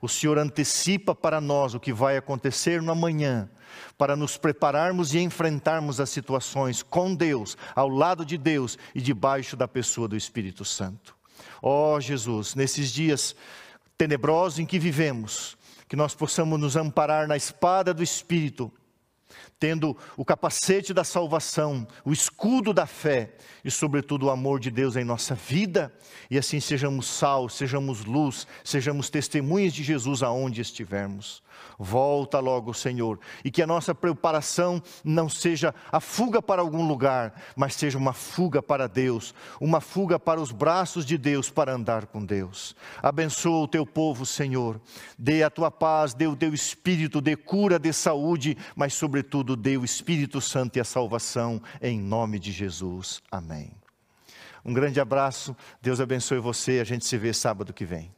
[0.00, 3.48] o Senhor antecipa para nós o que vai acontecer no amanhã,
[3.96, 9.56] para nos prepararmos e enfrentarmos as situações com Deus, ao lado de Deus e debaixo
[9.56, 11.16] da pessoa do Espírito Santo.
[11.62, 13.34] Ó oh, Jesus, nesses dias
[13.96, 15.56] tenebrosos em que vivemos,
[15.88, 18.70] que nós possamos nos amparar na espada do Espírito,
[19.58, 23.34] tendo o capacete da salvação, o escudo da fé
[23.64, 25.92] e, sobretudo, o amor de Deus em nossa vida,
[26.30, 31.42] e assim sejamos sal, sejamos luz, sejamos testemunhas de Jesus aonde estivermos.
[31.78, 37.34] Volta logo, Senhor, e que a nossa preparação não seja a fuga para algum lugar,
[37.56, 42.06] mas seja uma fuga para Deus, uma fuga para os braços de Deus para andar
[42.06, 42.74] com Deus.
[43.02, 44.80] Abençoa o teu povo, Senhor.
[45.18, 49.76] Dê a tua paz, dê o teu espírito, dê cura, dê saúde, mas sobretudo dê
[49.76, 53.20] o Espírito Santo e a salvação em nome de Jesus.
[53.30, 53.72] Amém.
[54.64, 58.17] Um grande abraço, Deus abençoe você, a gente se vê sábado que vem.